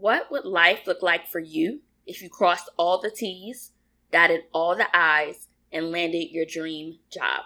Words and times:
What 0.00 0.30
would 0.30 0.44
life 0.44 0.86
look 0.86 1.02
like 1.02 1.26
for 1.26 1.40
you 1.40 1.80
if 2.06 2.22
you 2.22 2.30
crossed 2.30 2.70
all 2.76 3.00
the 3.00 3.10
T's, 3.10 3.72
dotted 4.12 4.42
all 4.52 4.76
the 4.76 4.86
I's, 4.96 5.48
and 5.72 5.90
landed 5.90 6.30
your 6.30 6.44
dream 6.44 7.00
job? 7.10 7.42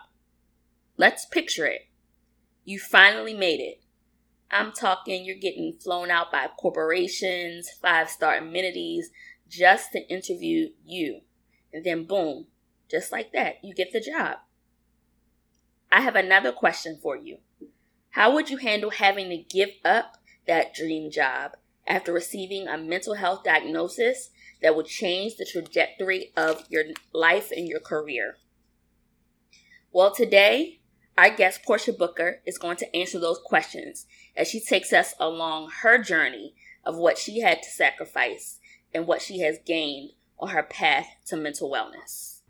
Let's 0.98 1.24
picture 1.24 1.64
it. 1.64 1.88
You 2.66 2.78
finally 2.78 3.32
made 3.32 3.60
it. 3.60 3.82
I'm 4.50 4.72
talking 4.72 5.24
you're 5.24 5.34
getting 5.34 5.72
flown 5.72 6.10
out 6.10 6.30
by 6.30 6.46
corporations, 6.58 7.70
five 7.80 8.10
star 8.10 8.36
amenities, 8.36 9.10
just 9.48 9.92
to 9.92 10.06
interview 10.12 10.72
you. 10.84 11.22
And 11.72 11.86
then, 11.86 12.04
boom, 12.04 12.48
just 12.90 13.12
like 13.12 13.32
that, 13.32 13.64
you 13.64 13.74
get 13.74 13.94
the 13.94 14.00
job. 14.00 14.40
I 15.90 16.02
have 16.02 16.16
another 16.16 16.52
question 16.52 16.98
for 17.02 17.16
you. 17.16 17.38
How 18.10 18.30
would 18.34 18.50
you 18.50 18.58
handle 18.58 18.90
having 18.90 19.30
to 19.30 19.38
give 19.38 19.70
up 19.86 20.18
that 20.46 20.74
dream 20.74 21.10
job 21.10 21.52
after 21.86 22.12
receiving 22.12 22.68
a 22.68 22.78
mental 22.78 23.14
health 23.14 23.44
diagnosis 23.44 24.30
that 24.62 24.76
would 24.76 24.86
change 24.86 25.36
the 25.36 25.44
trajectory 25.50 26.32
of 26.36 26.64
your 26.68 26.84
life 27.12 27.50
and 27.50 27.68
your 27.68 27.80
career? 27.80 28.36
Well, 29.92 30.14
today, 30.14 30.80
our 31.18 31.30
guest 31.30 31.62
Portia 31.64 31.92
Booker 31.92 32.40
is 32.46 32.58
going 32.58 32.76
to 32.78 32.96
answer 32.96 33.18
those 33.18 33.40
questions 33.44 34.06
as 34.36 34.48
she 34.48 34.60
takes 34.60 34.92
us 34.92 35.14
along 35.20 35.70
her 35.82 35.98
journey 35.98 36.54
of 36.84 36.96
what 36.96 37.18
she 37.18 37.40
had 37.40 37.62
to 37.62 37.70
sacrifice 37.70 38.58
and 38.94 39.06
what 39.06 39.20
she 39.20 39.40
has 39.40 39.58
gained 39.66 40.10
on 40.38 40.48
her 40.48 40.62
path 40.62 41.06
to 41.26 41.36
mental 41.36 41.70
wellness. 41.70 42.40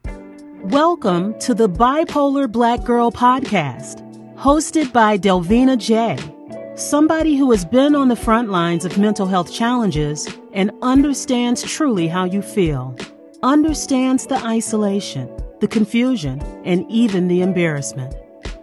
Welcome 0.71 1.39
to 1.41 1.55
the 1.55 1.69
Bipolar 1.69 2.51
Black 2.51 2.85
Girl 2.85 3.11
Podcast, 3.11 4.01
hosted 4.37 4.93
by 4.93 5.19
Delvina 5.19 5.77
J 5.77 6.32
Somebody 6.75 7.37
who 7.37 7.51
has 7.51 7.67
been 7.67 7.95
on 7.95 8.09
the 8.09 8.17
front 8.17 8.49
lines 8.49 8.87
of 8.87 8.97
mental 8.97 9.27
health 9.27 9.53
challenges 9.53 10.27
and 10.55 10.71
understands 10.81 11.63
truly 11.63 12.09
how 12.09 12.25
you 12.25 12.41
feel, 12.41 12.97
understands 13.43 14.27
the 14.27 14.43
isolation, 14.43 15.31
the 15.61 15.69
confusion, 15.69 16.41
and 16.65 16.91
even 16.91 17.29
the 17.29 17.43
embarrassment. 17.43 18.15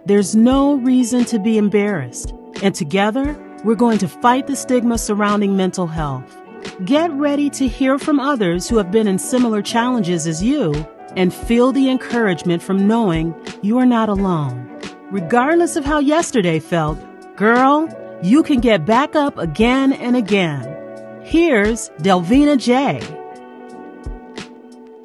There's 0.06 0.34
no 0.34 0.74
reason 0.74 1.24
to 1.26 1.38
be 1.38 1.56
embarrassed, 1.56 2.34
and 2.64 2.74
together, 2.74 3.38
we're 3.62 3.76
going 3.76 3.98
to 3.98 4.08
fight 4.08 4.48
the 4.48 4.56
stigma 4.56 4.98
surrounding 4.98 5.56
mental 5.56 5.86
health. 5.86 6.36
Get 6.84 7.12
ready 7.12 7.48
to 7.50 7.68
hear 7.68 7.96
from 7.96 8.18
others 8.18 8.68
who 8.68 8.76
have 8.78 8.90
been 8.90 9.06
in 9.06 9.20
similar 9.20 9.62
challenges 9.62 10.26
as 10.26 10.42
you 10.42 10.74
and 11.14 11.32
feel 11.32 11.70
the 11.70 11.88
encouragement 11.88 12.60
from 12.60 12.88
knowing 12.88 13.36
you 13.62 13.78
are 13.78 13.86
not 13.86 14.08
alone. 14.08 14.66
Regardless 15.12 15.76
of 15.76 15.84
how 15.84 16.00
yesterday 16.00 16.58
felt, 16.58 16.98
girl, 17.36 17.88
you 18.22 18.42
can 18.42 18.60
get 18.60 18.84
back 18.84 19.16
up 19.16 19.38
again 19.38 19.92
and 19.94 20.16
again. 20.16 21.22
Here's 21.22 21.88
Delvina 22.00 22.58
J. 22.58 23.00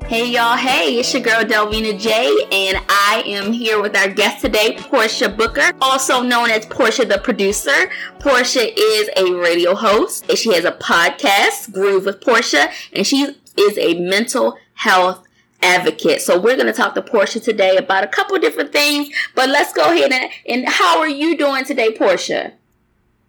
Hey 0.06 0.30
y'all, 0.30 0.56
hey, 0.56 1.00
it's 1.00 1.14
your 1.14 1.24
girl 1.24 1.44
Delvina 1.44 2.00
J, 2.00 2.28
and 2.52 2.78
I 2.88 3.24
am 3.26 3.52
here 3.52 3.82
with 3.82 3.96
our 3.96 4.08
guest 4.08 4.42
today, 4.42 4.76
Portia 4.78 5.30
Booker, 5.30 5.72
also 5.82 6.22
known 6.22 6.52
as 6.52 6.66
Portia 6.68 7.06
the 7.06 7.18
producer. 7.18 7.90
Portia 8.20 8.80
is 8.80 9.10
a 9.18 9.34
radio 9.34 9.74
host, 9.74 10.30
she 10.36 10.54
has 10.54 10.64
a 10.64 10.74
podcast, 10.74 11.72
Groove 11.72 12.06
with 12.06 12.22
Portia, 12.22 12.70
and 12.94 13.08
she 13.08 13.36
is 13.58 13.78
a 13.80 14.00
mental 14.00 14.58
health 14.74 15.26
advocate. 15.64 16.22
So 16.22 16.40
we're 16.40 16.56
going 16.56 16.68
to 16.68 16.74
talk 16.74 16.94
to 16.96 17.02
Portia 17.02 17.40
today 17.40 17.78
about 17.78 18.04
a 18.04 18.08
couple 18.08 18.38
different 18.38 18.72
things, 18.72 19.10
but 19.34 19.50
let's 19.50 19.74
go 19.74 19.92
ahead 19.92 20.12
and, 20.12 20.30
and 20.48 20.70
how 20.70 21.00
are 21.00 21.10
you 21.10 21.36
doing 21.36 21.66
today, 21.66 21.92
Portia? 21.98 22.54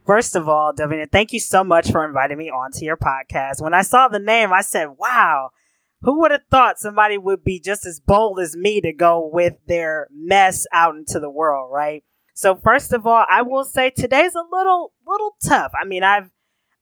First 0.07 0.37
of 0.37 0.49
all, 0.49 0.73
Davina, 0.73 1.11
thank 1.11 1.33
you 1.33 1.41
so 1.41 1.65
much 1.65 1.91
for 1.91 2.05
inviting 2.05 2.39
me 2.39 2.49
onto 2.49 2.85
your 2.85 2.97
podcast. 2.97 3.61
When 3.61 3.75
I 3.75 3.83
saw 3.83 4.07
the 4.07 4.21
name, 4.21 4.53
I 4.53 4.61
said, 4.61 4.91
wow, 4.99 5.51
who 6.03 6.21
would 6.21 6.31
have 6.31 6.45
thought 6.49 6.79
somebody 6.79 7.19
would 7.19 7.43
be 7.43 7.59
just 7.59 7.85
as 7.85 7.99
bold 7.99 8.39
as 8.39 8.55
me 8.57 8.81
to 8.83 8.93
go 8.93 9.29
with 9.33 9.55
their 9.67 10.07
mess 10.15 10.65
out 10.73 10.95
into 10.95 11.19
the 11.19 11.31
world, 11.31 11.73
right? 11.73 12.05
So 12.35 12.55
first 12.55 12.93
of 12.93 13.05
all, 13.05 13.25
I 13.29 13.43
will 13.43 13.65
say 13.65 13.91
today's 13.91 14.35
a 14.37 14.45
little 14.53 14.93
little 15.07 15.37
tough. 15.43 15.73
I 15.81 15.85
mean, 15.85 16.05
I've 16.05 16.31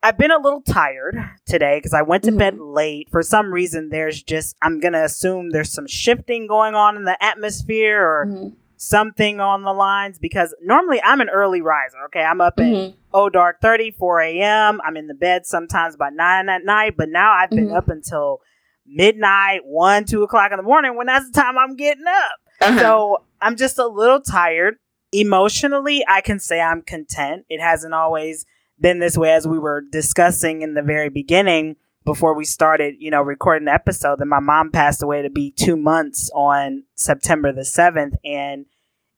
I've 0.03 0.19
been 0.19 0.33
a 0.33 0.41
little 0.41 0.61
tired 0.61 1.17
today 1.47 1.79
because 1.79 1.95
I 1.95 2.03
went 2.03 2.25
to 2.25 2.31
mm-hmm. 2.31 2.39
bed 2.39 2.59
late. 2.59 3.09
For 3.11 3.23
some 3.23 3.53
reason, 3.53 3.89
there's 3.89 4.23
just 4.23 4.57
I'm 4.61 4.81
gonna 4.81 5.05
assume 5.05 5.51
there's 5.51 5.73
some 5.73 5.87
shifting 5.87 6.47
going 6.49 6.75
on 6.75 6.97
in 6.97 7.05
the 7.05 7.23
atmosphere 7.25 8.03
or 8.03 8.27
mm-hmm 8.27 8.49
something 8.89 9.41
on 9.41 9.63
the 9.63 9.73
lines 9.73 10.19
because 10.19 10.55
normally 10.63 11.01
I'm 11.03 11.21
an 11.21 11.29
early 11.29 11.61
riser. 11.61 11.99
Okay, 12.07 12.23
I'm 12.23 12.41
up 12.41 12.57
mm-hmm. 12.57 12.93
at 12.93 12.95
oh 13.13 13.29
dark 13.29 13.61
30, 13.61 13.93
4 13.93 14.21
a.m. 14.21 14.81
I'm 14.85 14.97
in 14.97 15.07
the 15.07 15.15
bed 15.15 15.47
sometimes 15.47 15.97
by 15.97 16.11
nine 16.11 16.49
at 16.49 16.65
night, 16.65 16.95
but 16.97 17.09
now 17.09 17.33
I've 17.33 17.51
been 17.51 17.67
mm-hmm. 17.67 17.77
up 17.77 17.89
until 17.89 18.41
midnight, 18.87 19.61
one, 19.65 20.05
two 20.05 20.23
o'clock 20.23 20.51
in 20.53 20.57
the 20.57 20.63
morning 20.63 20.97
when 20.97 21.07
that's 21.07 21.31
the 21.31 21.41
time 21.41 21.57
I'm 21.59 21.77
getting 21.77 22.07
up. 22.07 22.33
Uh-huh. 22.61 22.79
So 22.79 23.25
I'm 23.41 23.57
just 23.57 23.79
a 23.79 23.87
little 23.87 24.21
tired. 24.21 24.77
Emotionally, 25.13 26.05
I 26.09 26.21
can 26.21 26.41
say 26.41 26.61
I'm 26.61 26.83
content. 26.83 27.45
It 27.49 27.61
hasn't 27.61 27.95
always 27.95 28.47
been 28.81 28.99
this 28.99 29.17
way 29.17 29.33
as 29.33 29.47
we 29.47 29.59
were 29.59 29.83
discussing 29.93 30.63
in 30.63 30.75
the 30.75 30.83
very 30.83 31.09
beginning 31.09 31.77
before 32.05 32.35
we 32.35 32.45
started, 32.45 32.97
you 32.99 33.11
know, 33.11 33.23
recording 33.23 33.67
the 33.67 33.73
episode 33.73 34.19
that 34.19 34.27
my 34.27 34.41
mom 34.41 34.71
passed 34.71 35.03
away 35.03 35.23
to 35.23 35.31
be 35.31 35.51
two 35.51 35.77
months 35.77 36.31
on 36.35 36.85
September 36.95 37.53
the 37.53 37.63
7th. 37.63 38.15
And 38.25 38.67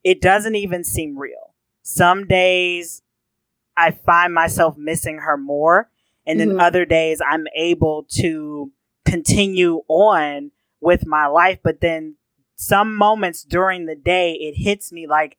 it 0.06 0.20
doesn't 0.20 0.54
even 0.54 0.84
seem 0.84 1.18
real. 1.18 1.52
Some 1.82 2.28
days 2.28 3.02
I 3.76 3.90
find 3.90 4.32
myself 4.32 4.76
missing 4.78 5.18
her 5.18 5.36
more. 5.36 5.90
And 6.24 6.38
then 6.38 6.50
mm-hmm. 6.50 6.60
other 6.60 6.84
days 6.84 7.20
I'm 7.28 7.46
able 7.56 8.06
to 8.10 8.70
continue 9.04 9.82
on 9.88 10.52
with 10.80 11.06
my 11.08 11.26
life. 11.26 11.58
But 11.60 11.80
then 11.80 12.14
some 12.54 12.94
moments 12.94 13.42
during 13.42 13.86
the 13.86 13.96
day, 13.96 14.34
it 14.34 14.54
hits 14.54 14.92
me 14.92 15.08
like, 15.08 15.38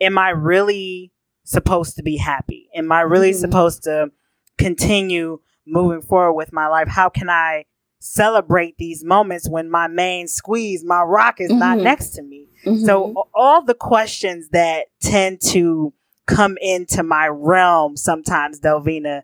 am 0.00 0.16
I 0.16 0.30
really 0.30 1.12
supposed 1.44 1.96
to 1.96 2.02
be 2.02 2.16
happy? 2.16 2.70
Am 2.74 2.90
I 2.90 3.02
really 3.02 3.32
mm-hmm. 3.32 3.40
supposed 3.40 3.82
to 3.82 4.12
continue 4.56 5.40
moving 5.66 6.00
forward 6.00 6.32
with 6.32 6.54
my 6.54 6.68
life? 6.68 6.88
How 6.88 7.10
can 7.10 7.28
I 7.28 7.66
celebrate 7.98 8.78
these 8.78 9.04
moments 9.04 9.46
when 9.46 9.70
my 9.70 9.88
main 9.88 10.26
squeeze, 10.26 10.82
my 10.82 11.02
rock 11.02 11.38
is 11.38 11.50
mm-hmm. 11.50 11.58
not 11.58 11.78
next 11.78 12.10
to 12.12 12.22
me? 12.22 12.48
Mm-hmm. 12.64 12.84
So 12.84 13.28
all 13.34 13.62
the 13.62 13.74
questions 13.74 14.48
that 14.50 14.86
tend 15.00 15.40
to 15.48 15.92
come 16.26 16.56
into 16.60 17.02
my 17.02 17.28
realm 17.28 17.96
sometimes, 17.96 18.60
Delvina, 18.60 19.22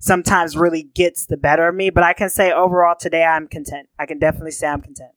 sometimes 0.00 0.56
really 0.56 0.82
gets 0.82 1.26
the 1.26 1.36
better 1.36 1.68
of 1.68 1.74
me. 1.74 1.90
But 1.90 2.04
I 2.04 2.12
can 2.12 2.28
say 2.28 2.52
overall 2.52 2.96
today 2.98 3.24
I'm 3.24 3.46
content. 3.46 3.88
I 3.98 4.06
can 4.06 4.18
definitely 4.18 4.50
say 4.50 4.66
I'm 4.66 4.82
content. 4.82 5.12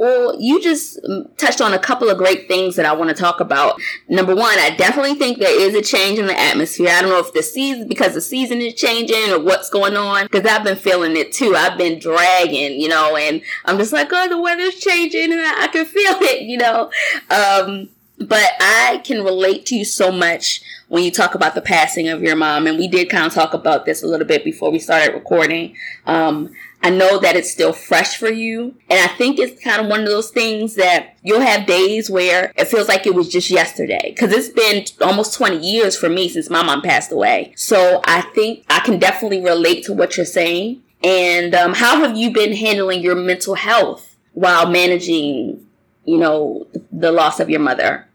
Well, 0.00 0.40
you 0.40 0.62
just 0.62 0.98
mm, 1.02 1.36
touched 1.36 1.60
on 1.60 1.74
a 1.74 1.78
couple 1.78 2.08
of 2.08 2.16
great 2.16 2.48
things 2.48 2.76
that 2.76 2.86
I 2.86 2.94
want 2.94 3.10
to 3.10 3.14
talk 3.14 3.38
about. 3.38 3.78
Number 4.08 4.34
one, 4.34 4.58
I 4.58 4.74
definitely 4.74 5.14
think 5.14 5.36
there 5.36 5.60
is 5.60 5.74
a 5.74 5.82
change 5.82 6.18
in 6.18 6.26
the 6.26 6.40
atmosphere. 6.40 6.88
I 6.88 7.02
don't 7.02 7.10
know 7.10 7.18
if 7.18 7.34
the 7.34 7.42
season, 7.42 7.86
because 7.86 8.14
the 8.14 8.22
season 8.22 8.62
is 8.62 8.72
changing 8.72 9.30
or 9.30 9.38
what's 9.38 9.68
going 9.68 9.98
on, 9.98 10.24
because 10.24 10.46
I've 10.46 10.64
been 10.64 10.78
feeling 10.78 11.18
it 11.18 11.32
too. 11.32 11.54
I've 11.54 11.76
been 11.76 11.98
dragging, 11.98 12.80
you 12.80 12.88
know, 12.88 13.14
and 13.14 13.42
I'm 13.66 13.76
just 13.76 13.92
like, 13.92 14.08
oh, 14.10 14.26
the 14.26 14.40
weather's 14.40 14.76
changing 14.76 15.32
and 15.32 15.42
I 15.42 15.68
can 15.70 15.84
feel 15.84 16.16
it, 16.22 16.44
you 16.44 16.56
know. 16.56 16.90
Um, 17.28 17.90
but 18.20 18.52
I 18.60 19.00
can 19.04 19.24
relate 19.24 19.66
to 19.66 19.76
you 19.76 19.84
so 19.84 20.12
much 20.12 20.62
when 20.88 21.04
you 21.04 21.10
talk 21.10 21.34
about 21.34 21.54
the 21.54 21.62
passing 21.62 22.08
of 22.08 22.22
your 22.22 22.36
mom. 22.36 22.66
And 22.66 22.78
we 22.78 22.86
did 22.86 23.08
kind 23.08 23.26
of 23.26 23.32
talk 23.32 23.54
about 23.54 23.86
this 23.86 24.02
a 24.02 24.06
little 24.06 24.26
bit 24.26 24.44
before 24.44 24.70
we 24.70 24.78
started 24.78 25.14
recording. 25.14 25.74
Um, 26.06 26.52
I 26.82 26.90
know 26.90 27.18
that 27.18 27.36
it's 27.36 27.50
still 27.50 27.72
fresh 27.72 28.16
for 28.16 28.30
you. 28.30 28.74
And 28.88 28.98
I 28.98 29.06
think 29.14 29.38
it's 29.38 29.62
kind 29.62 29.80
of 29.80 29.86
one 29.86 30.00
of 30.00 30.06
those 30.06 30.30
things 30.30 30.74
that 30.74 31.16
you'll 31.22 31.40
have 31.40 31.66
days 31.66 32.10
where 32.10 32.52
it 32.56 32.66
feels 32.66 32.88
like 32.88 33.06
it 33.06 33.14
was 33.14 33.28
just 33.28 33.50
yesterday. 33.50 34.14
Cause 34.18 34.32
it's 34.32 34.48
been 34.48 34.84
almost 35.00 35.34
20 35.34 35.58
years 35.58 35.96
for 35.96 36.08
me 36.08 36.28
since 36.28 36.50
my 36.50 36.62
mom 36.62 36.82
passed 36.82 37.12
away. 37.12 37.52
So 37.56 38.00
I 38.04 38.22
think 38.34 38.64
I 38.68 38.80
can 38.80 38.98
definitely 38.98 39.42
relate 39.42 39.84
to 39.84 39.92
what 39.92 40.16
you're 40.16 40.26
saying. 40.26 40.82
And 41.02 41.54
um, 41.54 41.74
how 41.74 42.00
have 42.00 42.16
you 42.16 42.30
been 42.30 42.54
handling 42.54 43.02
your 43.02 43.14
mental 43.14 43.54
health 43.54 44.16
while 44.32 44.68
managing, 44.68 45.66
you 46.04 46.18
know, 46.18 46.66
the 46.92 47.12
loss 47.12 47.40
of 47.40 47.48
your 47.48 47.60
mother? 47.60 48.06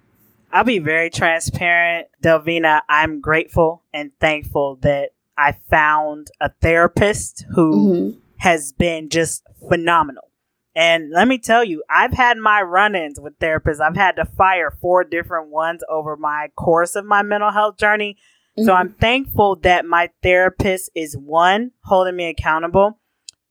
I'll 0.52 0.64
be 0.64 0.80
very 0.80 1.10
transparent, 1.10 2.08
Delvina. 2.24 2.82
I'm 2.88 3.22
grateful 3.22 3.84
and 3.94 4.12
thankful 4.20 4.78
that 4.82 5.12
I 5.38 5.54
found 5.70 6.32
a 6.40 6.50
therapist 6.62 7.46
who 7.54 7.76
mm-hmm 7.76 8.20
has 8.38 8.74
been 8.74 9.10
just 9.10 9.44
phenomenal. 9.68 10.30
And 10.76 11.10
let 11.12 11.28
me 11.28 11.38
tell 11.38 11.64
you, 11.64 11.84
I've 11.90 12.14
had 12.14 12.38
my 12.38 12.62
run 12.62 12.96
ins 12.96 13.20
with 13.20 13.40
therapists. 13.40 13.80
I've 13.80 13.96
had 13.96 14.18
to 14.18 14.26
fire 14.26 14.72
four 14.82 15.04
different 15.04 15.50
ones 15.50 15.82
over 15.90 16.18
my 16.18 16.50
course 16.56 16.96
of 16.96 17.06
my 17.06 17.24
mental 17.24 17.52
health 17.52 17.78
journey. 17.78 18.18
Mm-hmm. 18.58 18.66
So 18.66 18.74
I'm 18.74 18.94
thankful 18.94 19.56
that 19.58 19.86
my 19.86 20.10
therapist 20.22 20.92
is 20.94 21.16
one, 21.18 21.72
holding 21.86 22.16
me 22.16 22.28
accountable. 22.28 23.00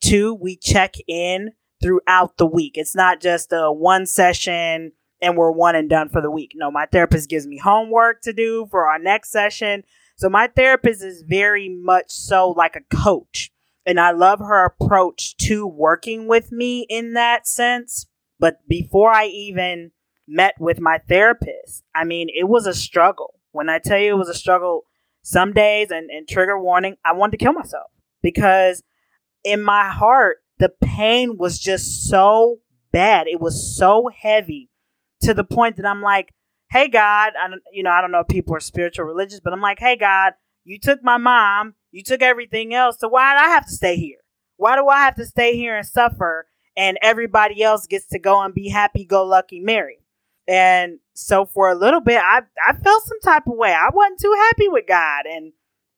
Two, 0.00 0.35
we 0.35 0.56
check 0.56 0.96
in 1.08 1.52
throughout 1.82 2.37
the 2.37 2.46
week. 2.46 2.76
It's 2.76 2.94
not 2.94 3.20
just 3.20 3.52
a 3.52 3.73
one 3.73 4.06
session 4.06 4.93
and 5.25 5.38
we're 5.38 5.50
one 5.50 5.75
and 5.75 5.88
done 5.88 6.11
for 6.11 6.21
the 6.21 6.31
week. 6.31 6.53
No, 6.55 6.71
my 6.71 6.85
therapist 6.85 7.31
gives 7.31 7.47
me 7.47 7.56
homework 7.56 8.21
to 8.23 8.32
do 8.35 8.67
for 8.71 8.87
our 8.87 8.99
next 8.99 9.31
session. 9.31 9.82
So 10.17 10.29
my 10.29 10.49
therapist 10.49 11.03
is 11.03 11.25
very 11.26 11.71
much 11.71 12.11
so 12.11 12.50
like 12.50 12.76
a 12.76 12.94
coach. 12.94 13.50
And 13.87 13.99
I 13.99 14.11
love 14.11 14.38
her 14.41 14.67
approach 14.67 15.35
to 15.38 15.67
working 15.67 16.29
with 16.29 16.53
me 16.53 16.87
in 16.91 17.15
that 17.15 17.47
sense. 17.47 18.06
But 18.38 18.59
before 18.69 19.12
I 19.12 19.26
even 19.26 19.93
met 20.29 20.56
with 20.61 20.79
my 20.79 20.99
therapist, 21.09 21.85
I 21.94 22.05
mean, 22.05 22.29
it 22.29 22.44
was 22.44 22.67
a 22.67 22.75
struggle. 22.75 23.41
When 23.53 23.70
I 23.70 23.79
tell 23.79 23.99
you 23.99 24.15
it 24.15 24.19
was 24.19 24.29
a 24.29 24.35
struggle, 24.35 24.82
some 25.23 25.55
days 25.55 25.91
and, 25.91 26.11
and 26.11 26.29
trigger 26.29 26.61
warning, 26.61 26.97
I 27.03 27.15
wanted 27.15 27.38
to 27.38 27.44
kill 27.44 27.55
myself 27.55 27.91
because 28.23 28.82
in 29.43 29.62
my 29.62 29.88
heart, 29.88 30.38
the 30.59 30.69
pain 30.82 31.38
was 31.38 31.59
just 31.59 32.09
so 32.11 32.59
bad. 32.93 33.27
It 33.27 33.41
was 33.41 33.75
so 33.75 34.11
heavy 34.15 34.69
to 35.25 35.35
the 35.35 35.44
point 35.44 35.76
that 35.76 35.87
I'm 35.87 36.03
like, 36.03 36.32
hey, 36.71 36.88
God, 36.88 37.32
I 37.41 37.49
don't, 37.49 37.62
you 37.73 37.82
know, 37.82 37.91
I 37.91 38.00
don't 38.00 38.12
know 38.12 38.21
if 38.21 38.29
people 38.29 38.55
are 38.55 38.61
spiritual 38.61 39.05
religious, 39.06 39.41
but 39.41 39.53
I'm 39.53 39.61
like, 39.61 39.79
hey, 39.79 39.97
God, 39.97 40.32
you 40.65 40.79
took 40.79 41.03
my 41.03 41.19
mom, 41.19 41.75
you 41.93 42.03
took 42.03 42.23
everything 42.23 42.75
else. 42.75 42.97
So 42.99 43.09
why 43.09 43.35
do 43.35 43.38
I 43.38 43.49
have 43.49 43.67
to 43.67 43.73
stay 43.73 43.97
here? 43.97 44.19
Why 44.56 44.76
do 44.76 44.88
I 44.88 45.00
have 45.00 45.17
to 45.17 45.26
stay 45.26 45.56
here 45.56 45.76
and 45.76 45.87
suffer 45.87 46.47
and 46.76 46.99
everybody 47.03 47.62
else 47.62 47.87
gets 47.87 48.06
to 48.09 48.19
go 48.19 48.41
and 48.43 48.55
be 48.55 48.69
happy 48.69 49.05
go 49.05 49.25
lucky 49.25 49.61
merry? 49.61 49.99
And 50.47 50.99
so 51.15 51.44
for 51.44 51.70
a 51.70 51.75
little 51.75 52.00
bit, 52.00 52.20
I, 52.23 52.43
I 52.67 52.73
felt 52.75 53.05
some 53.05 53.20
type 53.20 53.47
of 53.47 53.56
way. 53.56 53.73
I 53.73 53.88
wasn't 53.93 54.20
too 54.20 54.35
happy 54.49 54.69
with 54.69 54.87
God. 54.87 55.27
And 55.27 55.53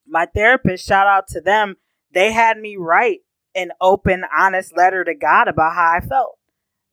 my 0.07 0.27
therapist, 0.27 0.87
shout 0.87 1.07
out 1.07 1.27
to 1.29 1.41
them, 1.41 1.77
they 2.13 2.33
had 2.33 2.59
me 2.59 2.77
write 2.77 3.21
an 3.55 3.73
open, 3.81 4.25
honest 4.37 4.77
letter 4.77 5.05
to 5.05 5.15
God 5.15 5.49
about 5.49 5.75
how 5.75 5.95
I 5.97 6.01
felt. 6.01 6.36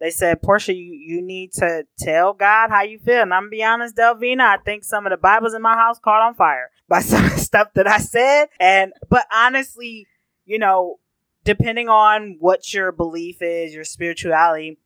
They 0.03 0.09
said, 0.09 0.41
Portia, 0.41 0.73
you, 0.73 0.91
you 0.91 1.21
need 1.21 1.53
to 1.53 1.88
tell 1.97 2.33
God 2.33 2.69
how 2.69 2.81
you 2.81 3.00
feel. 3.00 3.21
And 3.21 3.33
I'm 3.33 3.44
gonna 3.44 3.51
be 3.51 3.63
honest, 3.63 3.95
Delvina, 3.95 4.41
I 4.41 4.57
think 4.57 4.83
some 4.83 5.05
of 5.05 5.11
the 5.11 5.17
Bibles 5.17 5.53
in 5.53 5.61
my 5.61 5.75
house 5.75 5.97
caught 5.97 6.21
on 6.21 6.33
fire 6.35 6.71
by 6.89 7.00
some 7.00 7.23
of 7.23 7.31
the 7.31 7.39
stuff 7.39 7.69
that 7.75 7.88
I 7.88 8.00
said. 8.00 8.47
And 8.59 8.91
but 9.09 9.25
honestly, 9.33 10.05
you 10.45 10.59
know, 10.59 11.00
depending 11.45 11.88
on 11.88 12.35
what 12.41 12.73
your 12.73 12.91
belief 12.91 13.41
is, 13.41 13.73
your 13.73 13.85
spirituality, 13.85 14.77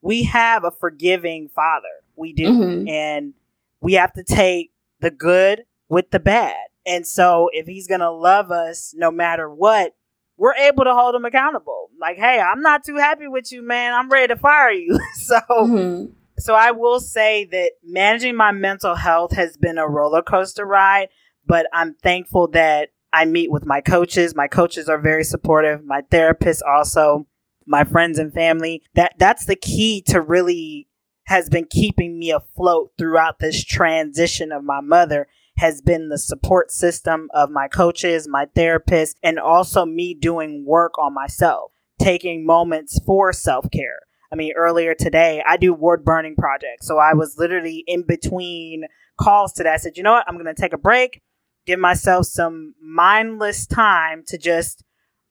we 0.00 0.24
have 0.24 0.64
a 0.64 0.72
forgiving 0.72 1.50
father. 1.54 2.02
We 2.16 2.32
do. 2.32 2.48
Mm-hmm. 2.48 2.88
And 2.88 3.34
we 3.80 3.92
have 3.92 4.12
to 4.14 4.24
take 4.24 4.72
the 4.98 5.12
good 5.12 5.66
with 5.88 6.10
the 6.10 6.18
bad. 6.18 6.56
And 6.84 7.06
so 7.06 7.48
if 7.52 7.66
he's 7.66 7.86
gonna 7.86 8.10
love 8.10 8.50
us 8.50 8.92
no 8.96 9.12
matter 9.12 9.48
what, 9.48 9.94
we're 10.36 10.54
able 10.54 10.84
to 10.84 10.94
hold 10.94 11.14
them 11.14 11.24
accountable. 11.24 11.90
Like, 12.00 12.16
hey, 12.16 12.40
I'm 12.40 12.60
not 12.60 12.84
too 12.84 12.96
happy 12.96 13.28
with 13.28 13.52
you, 13.52 13.62
man. 13.62 13.94
I'm 13.94 14.10
ready 14.10 14.28
to 14.28 14.36
fire 14.36 14.70
you. 14.70 14.98
so, 15.14 15.40
mm-hmm. 15.50 16.12
so 16.38 16.54
I 16.54 16.72
will 16.72 17.00
say 17.00 17.44
that 17.46 17.72
managing 17.84 18.36
my 18.36 18.52
mental 18.52 18.94
health 18.94 19.32
has 19.32 19.56
been 19.56 19.78
a 19.78 19.88
roller 19.88 20.22
coaster 20.22 20.66
ride, 20.66 21.08
but 21.46 21.66
I'm 21.72 21.94
thankful 21.94 22.48
that 22.48 22.90
I 23.12 23.24
meet 23.26 23.50
with 23.50 23.64
my 23.64 23.80
coaches. 23.80 24.34
My 24.34 24.48
coaches 24.48 24.88
are 24.88 24.98
very 24.98 25.22
supportive. 25.22 25.84
My 25.84 26.02
therapist 26.10 26.62
also, 26.62 27.26
my 27.64 27.84
friends 27.84 28.18
and 28.18 28.32
family. 28.32 28.82
That 28.94 29.14
that's 29.18 29.46
the 29.46 29.56
key 29.56 30.02
to 30.08 30.20
really 30.20 30.88
has 31.26 31.48
been 31.48 31.66
keeping 31.70 32.18
me 32.18 32.32
afloat 32.32 32.92
throughout 32.98 33.38
this 33.38 33.64
transition 33.64 34.52
of 34.52 34.64
my 34.64 34.80
mother 34.80 35.28
has 35.56 35.80
been 35.80 36.08
the 36.08 36.18
support 36.18 36.70
system 36.70 37.28
of 37.32 37.50
my 37.50 37.68
coaches, 37.68 38.26
my 38.28 38.46
therapist, 38.54 39.16
and 39.22 39.38
also 39.38 39.86
me 39.86 40.14
doing 40.14 40.64
work 40.66 40.98
on 40.98 41.14
myself, 41.14 41.72
taking 42.00 42.44
moments 42.44 43.00
for 43.06 43.32
self 43.32 43.70
care. 43.70 44.00
I 44.32 44.36
mean, 44.36 44.52
earlier 44.56 44.94
today, 44.94 45.42
I 45.46 45.56
do 45.56 45.72
wood 45.72 46.04
burning 46.04 46.34
projects. 46.34 46.88
So 46.88 46.98
I 46.98 47.14
was 47.14 47.36
literally 47.38 47.84
in 47.86 48.02
between 48.02 48.84
calls 49.16 49.52
today. 49.52 49.70
I 49.70 49.76
said, 49.76 49.96
you 49.96 50.02
know 50.02 50.12
what? 50.12 50.24
I'm 50.26 50.34
going 50.34 50.52
to 50.52 50.60
take 50.60 50.72
a 50.72 50.78
break, 50.78 51.22
give 51.66 51.78
myself 51.78 52.26
some 52.26 52.74
mindless 52.82 53.64
time 53.64 54.24
to 54.26 54.38
just 54.38 54.82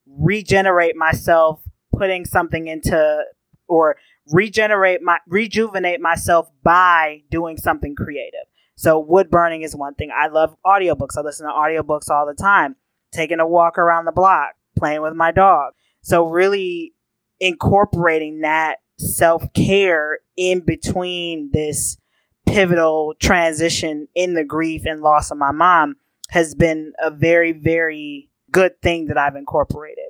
regenerate 0.07 0.95
myself, 0.95 1.61
putting 1.93 2.23
something 2.23 2.67
into 2.67 3.23
or 3.67 3.97
regenerate 4.31 5.01
my 5.01 5.17
rejuvenate 5.27 5.99
myself 5.99 6.49
by 6.63 7.23
doing 7.29 7.57
something 7.57 7.95
creative. 7.95 8.45
So 8.75 8.99
wood 8.99 9.29
burning 9.29 9.61
is 9.61 9.75
one 9.75 9.95
thing. 9.95 10.09
I 10.15 10.27
love 10.27 10.55
audiobooks. 10.65 11.17
I 11.17 11.21
listen 11.21 11.47
to 11.47 11.53
audiobooks 11.53 12.09
all 12.09 12.25
the 12.25 12.33
time. 12.33 12.75
Taking 13.11 13.39
a 13.39 13.47
walk 13.47 13.77
around 13.77 14.05
the 14.05 14.11
block, 14.11 14.53
playing 14.77 15.01
with 15.01 15.13
my 15.13 15.31
dog. 15.31 15.73
So 16.01 16.25
really 16.25 16.93
incorporating 17.39 18.41
that 18.41 18.77
self-care 18.97 20.19
in 20.35 20.61
between 20.61 21.49
this 21.53 21.97
pivotal 22.45 23.15
transition 23.19 24.07
in 24.15 24.33
the 24.33 24.43
grief 24.43 24.85
and 24.85 25.01
loss 25.01 25.31
of 25.31 25.37
my 25.37 25.51
mom 25.51 25.95
has 26.29 26.55
been 26.55 26.93
a 27.01 27.09
very 27.11 27.51
very 27.51 28.29
good 28.51 28.81
thing 28.81 29.07
that 29.07 29.17
I've 29.17 29.35
incorporated. 29.35 30.02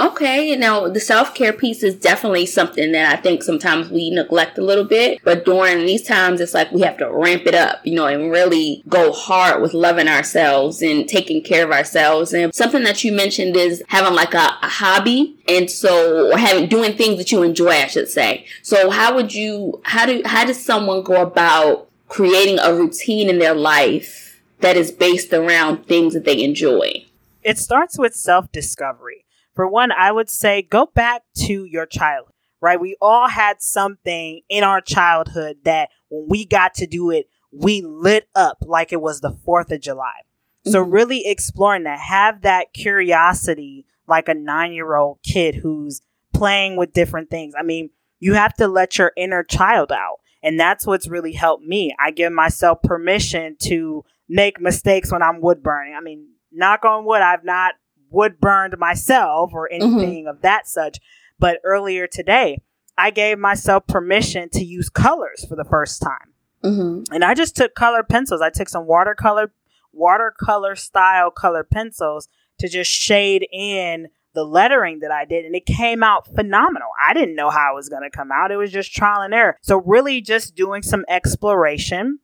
Okay, 0.00 0.56
now 0.56 0.88
the 0.88 0.98
self 0.98 1.36
care 1.36 1.52
piece 1.52 1.84
is 1.84 1.94
definitely 1.94 2.46
something 2.46 2.90
that 2.92 3.16
I 3.16 3.20
think 3.20 3.44
sometimes 3.44 3.90
we 3.90 4.10
neglect 4.10 4.58
a 4.58 4.64
little 4.64 4.84
bit, 4.84 5.20
but 5.22 5.44
during 5.44 5.86
these 5.86 6.02
times, 6.02 6.40
it's 6.40 6.52
like 6.52 6.72
we 6.72 6.80
have 6.80 6.96
to 6.98 7.12
ramp 7.12 7.42
it 7.46 7.54
up, 7.54 7.80
you 7.86 7.94
know, 7.94 8.06
and 8.06 8.28
really 8.28 8.82
go 8.88 9.12
hard 9.12 9.62
with 9.62 9.72
loving 9.72 10.08
ourselves 10.08 10.82
and 10.82 11.08
taking 11.08 11.44
care 11.44 11.64
of 11.64 11.70
ourselves. 11.70 12.32
And 12.32 12.52
something 12.52 12.82
that 12.82 13.04
you 13.04 13.12
mentioned 13.12 13.56
is 13.56 13.84
having 13.86 14.14
like 14.14 14.34
a, 14.34 14.58
a 14.62 14.68
hobby, 14.68 15.36
and 15.46 15.70
so 15.70 16.32
or 16.32 16.38
having 16.38 16.68
doing 16.68 16.96
things 16.96 17.18
that 17.18 17.30
you 17.30 17.44
enjoy, 17.44 17.70
I 17.70 17.86
should 17.86 18.08
say. 18.08 18.46
So, 18.62 18.90
how 18.90 19.14
would 19.14 19.32
you, 19.32 19.80
how 19.84 20.06
do, 20.06 20.22
how 20.24 20.44
does 20.44 20.60
someone 20.60 21.04
go 21.04 21.22
about 21.22 21.88
creating 22.08 22.58
a 22.58 22.74
routine 22.74 23.30
in 23.30 23.38
their 23.38 23.54
life 23.54 24.42
that 24.58 24.76
is 24.76 24.90
based 24.90 25.32
around 25.32 25.86
things 25.86 26.14
that 26.14 26.24
they 26.24 26.42
enjoy? 26.42 27.04
It 27.44 27.58
starts 27.58 27.96
with 27.96 28.16
self 28.16 28.50
discovery 28.50 29.24
for 29.54 29.68
one, 29.68 29.92
I 29.92 30.12
would 30.12 30.28
say 30.28 30.62
go 30.62 30.86
back 30.86 31.22
to 31.46 31.64
your 31.64 31.86
childhood, 31.86 32.34
right? 32.60 32.80
We 32.80 32.96
all 33.00 33.28
had 33.28 33.62
something 33.62 34.40
in 34.48 34.64
our 34.64 34.80
childhood 34.80 35.58
that 35.64 35.90
when 36.10 36.26
we 36.28 36.44
got 36.44 36.74
to 36.74 36.86
do 36.86 37.10
it, 37.10 37.28
we 37.52 37.82
lit 37.82 38.28
up 38.34 38.58
like 38.62 38.92
it 38.92 39.00
was 39.00 39.20
the 39.20 39.32
4th 39.32 39.70
of 39.70 39.80
July. 39.80 40.22
Mm-hmm. 40.66 40.72
So, 40.72 40.80
really 40.80 41.26
exploring 41.26 41.84
that, 41.84 42.00
have 42.00 42.42
that 42.42 42.72
curiosity 42.72 43.86
like 44.06 44.28
a 44.28 44.34
nine 44.34 44.72
year 44.72 44.96
old 44.96 45.18
kid 45.22 45.56
who's 45.56 46.00
playing 46.32 46.76
with 46.76 46.92
different 46.92 47.30
things. 47.30 47.54
I 47.58 47.62
mean, 47.62 47.90
you 48.18 48.34
have 48.34 48.54
to 48.54 48.66
let 48.66 48.98
your 48.98 49.12
inner 49.16 49.44
child 49.44 49.92
out. 49.92 50.20
And 50.42 50.60
that's 50.60 50.86
what's 50.86 51.08
really 51.08 51.32
helped 51.32 51.64
me. 51.64 51.94
I 51.98 52.10
give 52.10 52.32
myself 52.32 52.82
permission 52.82 53.56
to 53.62 54.04
make 54.28 54.60
mistakes 54.60 55.10
when 55.10 55.22
I'm 55.22 55.40
wood 55.40 55.62
burning. 55.62 55.94
I 55.96 56.00
mean, 56.02 56.28
knock 56.52 56.84
on 56.84 57.06
wood, 57.06 57.22
I've 57.22 57.44
not 57.44 57.74
wood 58.14 58.40
burned 58.40 58.78
myself 58.78 59.50
or 59.52 59.68
mm-hmm. 59.70 59.82
anything 59.82 60.24
mm-hmm. 60.24 60.28
of 60.28 60.42
that 60.42 60.66
such. 60.66 60.98
But 61.38 61.60
earlier 61.64 62.06
today, 62.06 62.62
I 62.96 63.10
gave 63.10 63.38
myself 63.38 63.86
permission 63.86 64.48
to 64.50 64.64
use 64.64 64.88
colors 64.88 65.44
for 65.48 65.56
the 65.56 65.64
first 65.64 66.00
time. 66.00 66.32
Mm-hmm. 66.62 67.12
And 67.12 67.24
I 67.24 67.34
just 67.34 67.56
took 67.56 67.74
color 67.74 68.02
pencils. 68.02 68.40
I 68.40 68.50
took 68.50 68.68
some 68.68 68.86
watercolor, 68.86 69.52
watercolor 69.92 70.76
style 70.76 71.30
color 71.30 71.64
pencils 71.64 72.28
to 72.58 72.68
just 72.68 72.90
shade 72.90 73.46
in 73.52 74.08
the 74.34 74.44
lettering 74.44 74.98
that 75.00 75.12
I 75.12 75.24
did, 75.24 75.44
and 75.44 75.54
it 75.54 75.64
came 75.64 76.02
out 76.02 76.26
phenomenal. 76.34 76.88
I 77.06 77.14
didn't 77.14 77.36
know 77.36 77.50
how 77.50 77.72
it 77.72 77.76
was 77.76 77.88
going 77.88 78.02
to 78.02 78.10
come 78.10 78.30
out. 78.32 78.50
It 78.50 78.56
was 78.56 78.72
just 78.72 78.92
trial 78.92 79.22
and 79.22 79.32
error. 79.32 79.56
So, 79.62 79.76
really, 79.80 80.20
just 80.20 80.56
doing 80.56 80.82
some 80.82 81.04
exploration, 81.08 82.18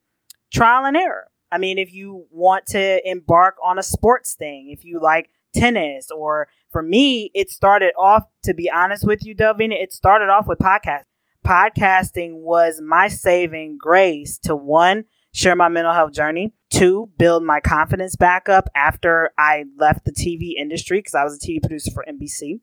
trial 0.53 0.85
and 0.85 0.97
error. 0.97 1.29
I 1.53 1.59
mean, 1.59 1.79
if 1.79 1.93
you 1.93 2.27
want 2.31 2.67
to 2.67 3.09
embark 3.09 3.57
on 3.65 3.79
a 3.79 3.83
sports 3.83 4.35
thing, 4.35 4.71
if 4.71 4.85
you 4.85 5.01
like 5.01 5.31
tennis 5.55 6.11
or 6.11 6.49
for 6.71 6.83
me 6.83 7.31
it 7.35 7.51
started 7.51 7.93
off 7.99 8.25
to 8.43 8.55
be 8.55 8.71
honest 8.71 9.07
with 9.07 9.25
you 9.25 9.35
Delvina 9.35 9.73
it 9.73 9.93
started 9.93 10.29
off 10.29 10.47
with 10.47 10.59
podcast 10.59 11.05
podcasting 11.47 12.35
was 12.35 12.81
my 12.81 13.09
saving 13.09 13.79
grace 13.79 14.39
to 14.39 14.55
one 14.55 15.05
share 15.33 15.57
my 15.57 15.69
mental 15.69 15.95
health 15.95 16.13
journey 16.13 16.53
two 16.71 17.11
build 17.19 17.43
my 17.43 17.61
confidence 17.61 18.17
back 18.17 18.49
up 18.49 18.69
after 18.75 19.31
I 19.39 19.65
left 19.79 20.05
the 20.05 20.13
TV 20.13 20.53
industry 20.61 20.99
because 20.99 21.15
I 21.15 21.25
was 21.25 21.37
a 21.37 21.47
TV 21.47 21.61
producer 21.61 21.91
for 21.93 22.05
NBC 22.09 22.61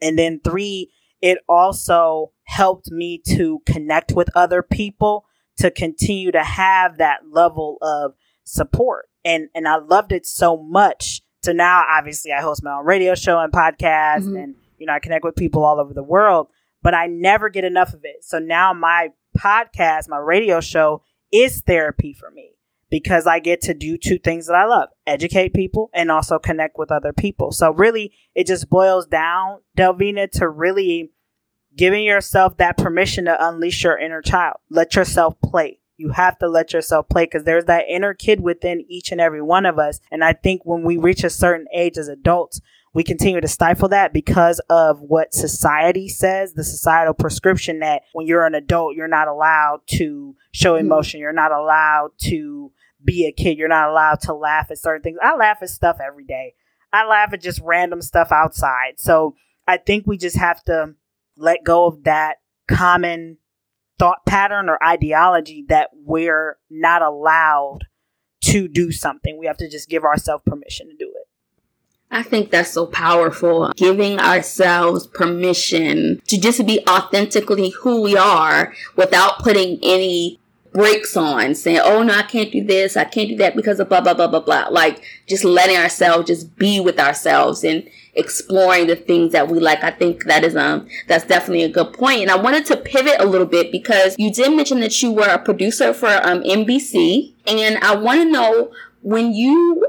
and 0.00 0.18
then 0.18 0.40
three 0.44 0.90
it 1.22 1.38
also 1.48 2.32
helped 2.44 2.90
me 2.90 3.22
to 3.28 3.62
connect 3.64 4.12
with 4.12 4.28
other 4.34 4.62
people 4.62 5.24
to 5.58 5.70
continue 5.70 6.32
to 6.32 6.42
have 6.42 6.98
that 6.98 7.20
level 7.30 7.78
of 7.80 8.14
support. 8.44 9.06
And 9.24 9.48
and 9.54 9.68
I 9.68 9.76
loved 9.76 10.12
it 10.12 10.26
so 10.26 10.56
much 10.56 11.22
so 11.42 11.52
now, 11.52 11.82
obviously, 11.88 12.32
I 12.32 12.40
host 12.40 12.62
my 12.62 12.78
own 12.78 12.84
radio 12.84 13.14
show 13.14 13.38
and 13.40 13.52
podcast, 13.52 14.22
mm-hmm. 14.22 14.36
and 14.36 14.54
you 14.78 14.86
know, 14.86 14.92
I 14.92 15.00
connect 15.00 15.24
with 15.24 15.36
people 15.36 15.64
all 15.64 15.80
over 15.80 15.92
the 15.92 16.02
world. 16.02 16.48
But 16.82 16.94
I 16.94 17.06
never 17.06 17.48
get 17.48 17.64
enough 17.64 17.94
of 17.94 18.00
it. 18.02 18.24
So 18.24 18.40
now 18.40 18.72
my 18.72 19.10
podcast, 19.38 20.08
my 20.08 20.18
radio 20.18 20.60
show, 20.60 21.02
is 21.32 21.60
therapy 21.60 22.12
for 22.12 22.30
me 22.30 22.56
because 22.90 23.26
I 23.26 23.38
get 23.38 23.60
to 23.62 23.74
do 23.74 23.96
two 23.96 24.18
things 24.18 24.46
that 24.46 24.54
I 24.54 24.66
love 24.66 24.88
educate 25.06 25.54
people 25.54 25.90
and 25.94 26.10
also 26.10 26.38
connect 26.38 26.76
with 26.78 26.90
other 26.90 27.12
people. 27.12 27.52
So, 27.52 27.72
really, 27.72 28.12
it 28.34 28.46
just 28.46 28.68
boils 28.68 29.06
down, 29.06 29.60
Delvina, 29.76 30.30
to 30.32 30.48
really 30.48 31.12
giving 31.76 32.04
yourself 32.04 32.56
that 32.58 32.76
permission 32.76 33.24
to 33.24 33.48
unleash 33.48 33.82
your 33.82 33.98
inner 33.98 34.22
child. 34.22 34.56
Let 34.68 34.94
yourself 34.94 35.40
play. 35.40 35.78
You 36.02 36.10
have 36.10 36.36
to 36.38 36.48
let 36.48 36.72
yourself 36.72 37.08
play 37.08 37.26
because 37.26 37.44
there's 37.44 37.66
that 37.66 37.84
inner 37.88 38.12
kid 38.12 38.40
within 38.40 38.84
each 38.88 39.12
and 39.12 39.20
every 39.20 39.40
one 39.40 39.66
of 39.66 39.78
us. 39.78 40.00
And 40.10 40.24
I 40.24 40.32
think 40.32 40.62
when 40.64 40.82
we 40.82 40.96
reach 40.96 41.22
a 41.22 41.30
certain 41.30 41.66
age 41.72 41.96
as 41.96 42.08
adults, 42.08 42.60
we 42.92 43.04
continue 43.04 43.40
to 43.40 43.46
stifle 43.46 43.88
that 43.90 44.12
because 44.12 44.60
of 44.68 45.00
what 45.00 45.32
society 45.32 46.08
says, 46.08 46.54
the 46.54 46.64
societal 46.64 47.14
prescription 47.14 47.78
that 47.78 48.02
when 48.14 48.26
you're 48.26 48.44
an 48.44 48.56
adult, 48.56 48.96
you're 48.96 49.06
not 49.06 49.28
allowed 49.28 49.80
to 49.92 50.34
show 50.52 50.74
mm-hmm. 50.74 50.86
emotion. 50.86 51.20
You're 51.20 51.32
not 51.32 51.52
allowed 51.52 52.10
to 52.24 52.72
be 53.04 53.26
a 53.26 53.32
kid. 53.32 53.56
You're 53.56 53.68
not 53.68 53.88
allowed 53.88 54.20
to 54.22 54.34
laugh 54.34 54.72
at 54.72 54.78
certain 54.78 55.02
things. 55.02 55.18
I 55.22 55.36
laugh 55.36 55.58
at 55.62 55.70
stuff 55.70 55.98
every 56.04 56.24
day. 56.24 56.54
I 56.92 57.06
laugh 57.06 57.32
at 57.32 57.40
just 57.40 57.60
random 57.62 58.02
stuff 58.02 58.32
outside. 58.32 58.98
So 58.98 59.36
I 59.68 59.76
think 59.76 60.04
we 60.04 60.18
just 60.18 60.36
have 60.36 60.62
to 60.64 60.94
let 61.36 61.62
go 61.64 61.86
of 61.86 62.02
that 62.04 62.38
common 62.68 63.38
thought 64.02 64.26
pattern 64.26 64.68
or 64.68 64.82
ideology 64.82 65.64
that 65.68 65.90
we're 65.94 66.58
not 66.68 67.02
allowed 67.02 67.86
to 68.40 68.66
do 68.66 68.90
something. 68.90 69.38
We 69.38 69.46
have 69.46 69.58
to 69.58 69.70
just 69.70 69.88
give 69.88 70.02
ourselves 70.02 70.42
permission 70.44 70.88
to 70.88 70.96
do 70.96 71.08
it. 71.14 71.28
I 72.10 72.24
think 72.24 72.50
that's 72.50 72.72
so 72.72 72.86
powerful. 72.86 73.72
Giving 73.76 74.18
ourselves 74.18 75.06
permission 75.06 76.20
to 76.26 76.36
just 76.36 76.66
be 76.66 76.80
authentically 76.88 77.70
who 77.70 78.02
we 78.02 78.16
are 78.16 78.74
without 78.96 79.38
putting 79.38 79.78
any 79.84 80.40
brakes 80.72 81.16
on, 81.16 81.54
saying, 81.54 81.78
oh 81.84 82.02
no, 82.02 82.12
I 82.12 82.22
can't 82.22 82.50
do 82.50 82.64
this, 82.64 82.96
I 82.96 83.04
can't 83.04 83.28
do 83.28 83.36
that 83.36 83.54
because 83.54 83.78
of 83.78 83.88
blah, 83.88 84.00
blah, 84.00 84.14
blah, 84.14 84.26
blah, 84.26 84.40
blah. 84.40 84.66
Like 84.68 85.00
just 85.28 85.44
letting 85.44 85.76
ourselves 85.76 86.26
just 86.26 86.56
be 86.56 86.80
with 86.80 86.98
ourselves 86.98 87.62
and 87.62 87.88
exploring 88.14 88.86
the 88.86 88.96
things 88.96 89.32
that 89.32 89.48
we 89.48 89.58
like. 89.58 89.82
I 89.82 89.90
think 89.90 90.24
that 90.24 90.44
is, 90.44 90.56
um, 90.56 90.86
that's 91.08 91.24
definitely 91.26 91.64
a 91.64 91.68
good 91.68 91.92
point. 91.92 92.22
And 92.22 92.30
I 92.30 92.36
wanted 92.36 92.66
to 92.66 92.76
pivot 92.76 93.16
a 93.18 93.26
little 93.26 93.46
bit 93.46 93.72
because 93.72 94.14
you 94.18 94.32
did 94.32 94.54
mention 94.54 94.80
that 94.80 95.02
you 95.02 95.12
were 95.12 95.28
a 95.28 95.38
producer 95.38 95.94
for, 95.94 96.08
um, 96.08 96.42
NBC. 96.42 97.32
And 97.46 97.78
I 97.78 97.96
want 97.96 98.20
to 98.20 98.30
know 98.30 98.70
when 99.02 99.32
you 99.32 99.86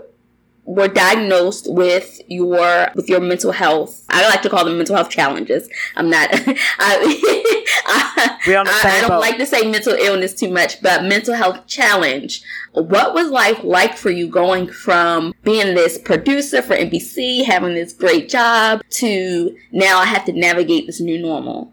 were 0.65 0.87
diagnosed 0.87 1.71
with 1.71 2.21
your 2.27 2.89
with 2.95 3.09
your 3.09 3.19
mental 3.19 3.51
health. 3.51 4.03
I 4.09 4.27
like 4.29 4.41
to 4.43 4.49
call 4.49 4.65
them 4.65 4.77
mental 4.77 4.95
health 4.95 5.09
challenges. 5.09 5.67
I'm 5.95 6.09
not. 6.09 6.29
I, 6.33 6.55
I, 6.79 8.37
I, 8.45 8.97
I 8.97 9.07
don't 9.07 9.19
like 9.19 9.37
to 9.37 9.45
say 9.45 9.69
mental 9.69 9.93
illness 9.93 10.33
too 10.33 10.49
much, 10.49 10.81
but 10.81 11.03
mental 11.03 11.33
health 11.33 11.67
challenge. 11.67 12.43
What 12.71 13.13
was 13.13 13.29
life 13.29 13.63
like 13.63 13.97
for 13.97 14.09
you 14.09 14.27
going 14.27 14.67
from 14.67 15.33
being 15.43 15.75
this 15.75 15.97
producer 15.97 16.61
for 16.61 16.75
NBC, 16.75 17.45
having 17.45 17.73
this 17.73 17.93
great 17.93 18.29
job, 18.29 18.81
to 18.91 19.55
now 19.71 19.99
I 19.99 20.05
have 20.05 20.25
to 20.25 20.33
navigate 20.33 20.87
this 20.87 20.99
new 20.99 21.21
normal? 21.21 21.71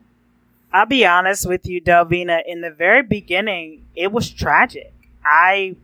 I'll 0.73 0.87
be 0.87 1.05
honest 1.05 1.49
with 1.49 1.67
you, 1.67 1.81
Delvina. 1.81 2.43
In 2.47 2.61
the 2.61 2.71
very 2.71 3.03
beginning, 3.03 3.85
it 3.97 4.13
was 4.13 4.31
tragic. 4.31 4.93
I 5.25 5.77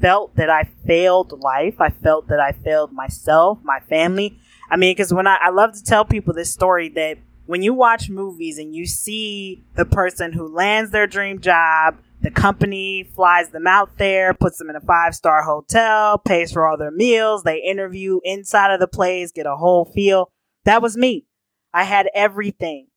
felt 0.00 0.36
that 0.36 0.50
I 0.50 0.64
failed 0.86 1.32
life. 1.40 1.80
I 1.80 1.90
felt 1.90 2.28
that 2.28 2.40
I 2.40 2.52
failed 2.52 2.92
myself, 2.92 3.58
my 3.62 3.80
family. 3.80 4.38
I 4.70 4.76
mean, 4.76 4.94
because 4.94 5.12
when 5.12 5.26
I, 5.26 5.38
I 5.40 5.50
love 5.50 5.72
to 5.74 5.82
tell 5.82 6.04
people 6.04 6.34
this 6.34 6.52
story 6.52 6.88
that 6.90 7.18
when 7.46 7.62
you 7.62 7.72
watch 7.72 8.10
movies 8.10 8.58
and 8.58 8.74
you 8.74 8.86
see 8.86 9.64
the 9.74 9.84
person 9.84 10.32
who 10.32 10.48
lands 10.48 10.90
their 10.90 11.06
dream 11.06 11.40
job, 11.40 11.96
the 12.20 12.30
company 12.30 13.08
flies 13.14 13.50
them 13.50 13.66
out 13.66 13.98
there, 13.98 14.34
puts 14.34 14.58
them 14.58 14.70
in 14.70 14.76
a 14.76 14.80
five 14.80 15.14
star 15.14 15.42
hotel, 15.42 16.18
pays 16.18 16.52
for 16.52 16.66
all 16.66 16.76
their 16.76 16.90
meals, 16.90 17.42
they 17.42 17.58
interview 17.58 18.20
inside 18.24 18.72
of 18.72 18.80
the 18.80 18.88
place, 18.88 19.30
get 19.30 19.46
a 19.46 19.56
whole 19.56 19.84
feel. 19.84 20.30
That 20.64 20.82
was 20.82 20.96
me. 20.96 21.26
I 21.72 21.84
had 21.84 22.08
everything 22.14 22.88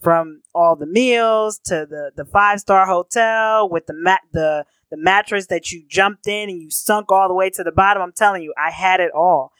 from 0.00 0.42
all 0.54 0.76
the 0.76 0.86
meals 0.86 1.58
to 1.64 1.86
the, 1.88 2.10
the 2.14 2.26
five 2.26 2.60
star 2.60 2.86
hotel 2.86 3.68
with 3.68 3.86
the 3.86 3.94
mat 3.94 4.20
the 4.32 4.66
the 4.94 5.02
mattress 5.02 5.46
that 5.46 5.72
you 5.72 5.82
jumped 5.88 6.28
in 6.28 6.48
and 6.48 6.62
you 6.62 6.70
sunk 6.70 7.10
all 7.10 7.26
the 7.26 7.34
way 7.34 7.50
to 7.50 7.64
the 7.64 7.72
bottom. 7.72 8.00
I'm 8.00 8.12
telling 8.12 8.42
you, 8.44 8.54
I 8.56 8.70
had 8.70 9.00
it 9.00 9.10
all. 9.12 9.50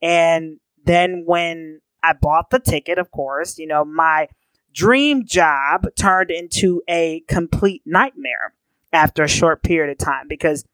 And 0.00 0.60
then 0.84 1.24
when 1.26 1.80
I 2.04 2.12
bought 2.12 2.50
the 2.50 2.60
ticket, 2.60 2.98
of 2.98 3.10
course, 3.10 3.58
you 3.58 3.66
know, 3.66 3.84
my 3.84 4.28
dream 4.72 5.26
job 5.26 5.88
turned 5.96 6.30
into 6.30 6.80
a 6.88 7.24
complete 7.26 7.82
nightmare 7.84 8.54
after 8.92 9.24
a 9.24 9.28
short 9.28 9.64
period 9.64 9.90
of 9.90 9.98
time 9.98 10.28
because 10.28 10.64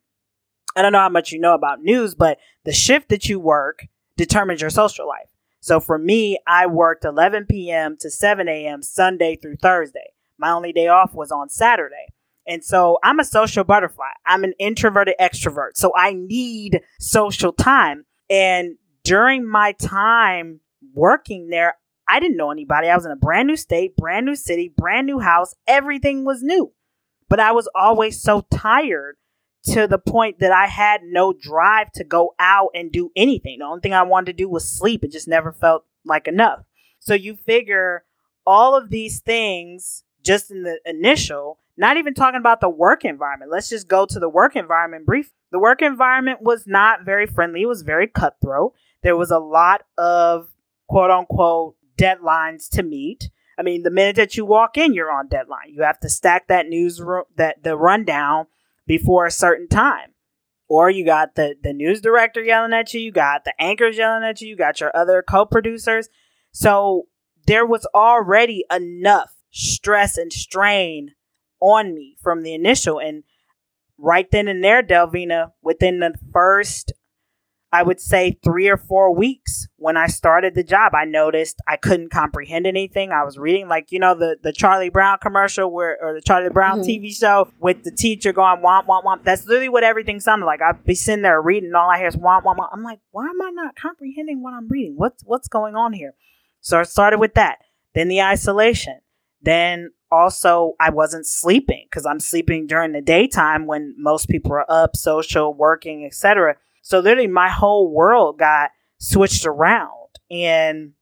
I 0.77 0.83
don't 0.83 0.93
know 0.93 0.99
how 0.99 1.09
much 1.09 1.33
you 1.33 1.41
know 1.41 1.55
about 1.55 1.81
news, 1.81 2.15
but 2.15 2.37
the 2.65 2.73
shift 2.73 3.09
that 3.09 3.27
you 3.27 3.41
work 3.41 3.87
determines 4.19 4.61
your 4.61 4.69
social 4.69 5.09
life. 5.09 5.31
So 5.61 5.81
for 5.81 5.99
me, 5.99 6.39
I 6.47 6.67
worked 6.67 7.07
11 7.07 7.47
p.m. 7.47 7.97
to 8.01 8.11
7 8.11 8.49
a.m. 8.51 8.83
Sunday 8.83 9.37
through 9.37 9.57
Thursday. 9.57 10.13
My 10.37 10.51
only 10.51 10.75
day 10.75 10.89
off 10.89 11.15
was 11.15 11.33
on 11.33 11.49
Saturday. 11.49 12.09
And 12.51 12.65
so 12.65 12.99
I'm 13.05 13.21
a 13.21 13.25
social 13.25 13.63
butterfly. 13.63 14.11
I'm 14.27 14.43
an 14.43 14.55
introverted 14.59 15.15
extrovert. 15.21 15.77
So 15.77 15.93
I 15.97 16.15
need 16.15 16.81
social 16.99 17.53
time. 17.53 18.05
And 18.29 18.75
during 19.05 19.49
my 19.49 19.71
time 19.73 20.59
working 20.93 21.51
there, 21.51 21.77
I 22.09 22.19
didn't 22.19 22.37
know 22.37 22.51
anybody. 22.51 22.89
I 22.89 22.97
was 22.97 23.07
in 23.07 23.13
a 23.13 23.17
brand 23.17 23.47
new 23.47 23.57
state, 23.57 23.97
brand 23.97 24.27
new 24.27 24.35
city, 24.35 24.75
brand 24.77 25.07
new 25.07 25.21
house. 25.21 25.55
Everything 25.69 26.25
was 26.25 26.43
new. 26.43 26.73
But 27.29 27.39
I 27.39 27.53
was 27.53 27.69
always 27.73 28.21
so 28.21 28.45
tired 28.51 29.17
to 29.67 29.87
the 29.87 29.99
point 29.99 30.41
that 30.41 30.51
I 30.51 30.67
had 30.67 31.03
no 31.05 31.33
drive 31.33 31.93
to 31.93 32.03
go 32.03 32.35
out 32.41 32.71
and 32.75 32.91
do 32.91 33.13
anything. 33.15 33.61
The 33.61 33.67
only 33.67 33.81
thing 33.81 33.95
I 33.95 34.03
wanted 34.03 34.27
to 34.27 34.43
do 34.43 34.49
was 34.49 34.69
sleep. 34.69 35.05
It 35.05 35.13
just 35.13 35.29
never 35.29 35.53
felt 35.53 35.85
like 36.05 36.27
enough. 36.27 36.65
So 36.99 37.15
you 37.15 37.37
figure 37.37 38.03
all 38.45 38.75
of 38.75 38.91
these 38.91 39.21
things 39.21 40.03
just 40.25 40.51
in 40.51 40.65
the 40.65 40.81
initial 40.85 41.61
not 41.81 41.97
even 41.97 42.13
talking 42.13 42.39
about 42.39 42.61
the 42.61 42.69
work 42.69 43.07
environment. 43.07 43.51
Let's 43.51 43.71
just 43.71 43.89
go 43.89 44.05
to 44.05 44.21
the 44.21 44.29
work 44.29 44.55
environment 44.55 45.07
brief. 45.07 45.33
The 45.51 45.59
work 45.59 45.81
environment 45.81 46.41
was 46.43 46.67
not 46.67 47.07
very 47.07 47.27
friendly. 47.27 47.63
It 47.63 47.69
was 47.69 47.81
very 47.81 48.07
cutthroat. 48.07 48.75
There 49.03 49.17
was 49.17 49.31
a 49.31 49.39
lot 49.39 49.83
of 49.97 50.49
quote 50.89 51.11
unquote 51.11 51.77
deadlines 51.99 52.69
to 52.73 52.83
meet. 52.83 53.31
I 53.59 53.63
mean, 53.63 53.83
the 53.83 53.91
minute 53.91 54.17
that 54.17 54.37
you 54.37 54.45
walk 54.45 54.77
in, 54.77 54.93
you're 54.93 55.11
on 55.11 55.29
deadline. 55.29 55.71
You 55.71 55.83
have 55.83 55.99
to 56.01 56.11
stack 56.11 56.49
that 56.49 56.69
news 56.69 57.01
that 57.37 57.63
the 57.63 57.79
rundown 57.79 58.47
before 58.87 59.25
a 59.25 59.31
certain 59.31 59.67
time. 59.67 60.13
Or 60.69 60.91
you 60.91 61.05
got 61.05 61.35
the, 61.35 61.57
the 61.63 61.73
news 61.73 62.03
director 62.03 62.43
yelling 62.45 62.75
at 62.75 62.93
you, 62.93 63.01
you 63.01 63.11
got 63.11 63.45
the 63.45 63.55
anchors 63.59 63.97
yelling 63.97 64.23
at 64.23 64.41
you, 64.41 64.49
you 64.49 64.57
got 64.57 64.81
your 64.81 64.95
other 64.95 65.25
co-producers. 65.27 66.09
So 66.53 67.09
there 67.47 67.67
was 67.67 67.87
already 67.95 68.65
enough 68.71 69.33
stress 69.51 70.17
and 70.17 70.33
strain 70.33 71.15
on 71.61 71.95
me 71.95 72.17
from 72.23 72.43
the 72.43 72.55
initial. 72.55 72.99
And 72.99 73.25
right 73.99 74.31
then 74.31 74.49
and 74.49 74.63
there, 74.63 74.83
Delvina, 74.83 75.53
within 75.63 76.01
the 76.01 76.15
first, 76.33 76.93
I 77.73 77.85
would 77.85 78.01
say 78.01 78.37
three 78.43 78.69
or 78.69 78.77
four 78.77 79.15
weeks 79.15 79.69
when 79.77 79.97
I 79.97 80.09
started 80.09 80.57
the 80.57 80.65
job, 80.65 80.93
I 80.93 81.05
noticed 81.05 81.61
I 81.69 81.77
couldn't 81.77 82.11
comprehend 82.11 82.67
anything. 82.67 83.13
I 83.13 83.23
was 83.23 83.39
reading 83.39 83.69
like, 83.69 83.93
you 83.93 84.01
know, 84.01 84.17
the, 84.17 84.37
the 84.43 84.53
Charlie 84.53 84.89
Brown 84.89 85.19
commercial 85.23 85.71
where, 85.71 85.97
or 86.03 86.13
the 86.13 86.21
Charlie 86.21 86.51
Brown 86.51 86.81
mm-hmm. 86.81 87.05
TV 87.05 87.17
show 87.17 87.53
with 87.61 87.85
the 87.85 87.93
teacher 87.93 88.33
going, 88.33 88.61
womp, 88.61 88.87
womp, 88.87 89.05
womp. 89.05 89.23
That's 89.23 89.47
literally 89.47 89.69
what 89.69 89.85
everything 89.85 90.19
sounded 90.19 90.47
like. 90.47 90.61
I'd 90.61 90.85
be 90.85 90.97
sitting 90.97 91.23
there 91.23 91.41
reading 91.41 91.69
and 91.69 91.77
all 91.77 91.89
I 91.89 91.99
hear 91.99 92.09
is 92.09 92.17
womp, 92.17 92.43
womp, 92.43 92.57
womp. 92.57 92.71
I'm 92.73 92.83
like, 92.83 92.99
why 93.13 93.27
am 93.27 93.41
I 93.41 93.51
not 93.51 93.77
comprehending 93.77 94.43
what 94.43 94.55
I'm 94.55 94.69
reading? 94.69 94.95
What's, 94.97 95.23
what's 95.25 95.47
going 95.47 95.77
on 95.77 95.93
here? 95.93 96.15
So 96.61 96.81
I 96.81 96.83
started 96.83 97.21
with 97.21 97.35
that. 97.35 97.59
Then 97.95 98.09
the 98.09 98.21
isolation. 98.21 98.99
Then 99.43 99.93
also 100.11 100.75
I 100.81 100.91
wasn't 100.91 101.27
sleeping 101.27 101.87
because 101.89 102.07
I'm 102.07 102.21
sleeping 102.21 102.67
during 102.67 102.93
the 102.93 103.01
daytime 103.01 103.67
when 103.67 103.95
most 103.99 104.29
people 104.29 104.53
are 104.53 104.71
up, 104.71 104.97
social, 104.97 105.55
working, 105.55 106.05
etc. 106.05 106.57
So 106.83 107.01
literally 107.01 107.29
my 107.29 107.49
whole 107.49 107.93
world 107.93 108.39
got 108.39 108.71
switched 108.99 109.47
around. 109.47 109.91
And 110.31 110.93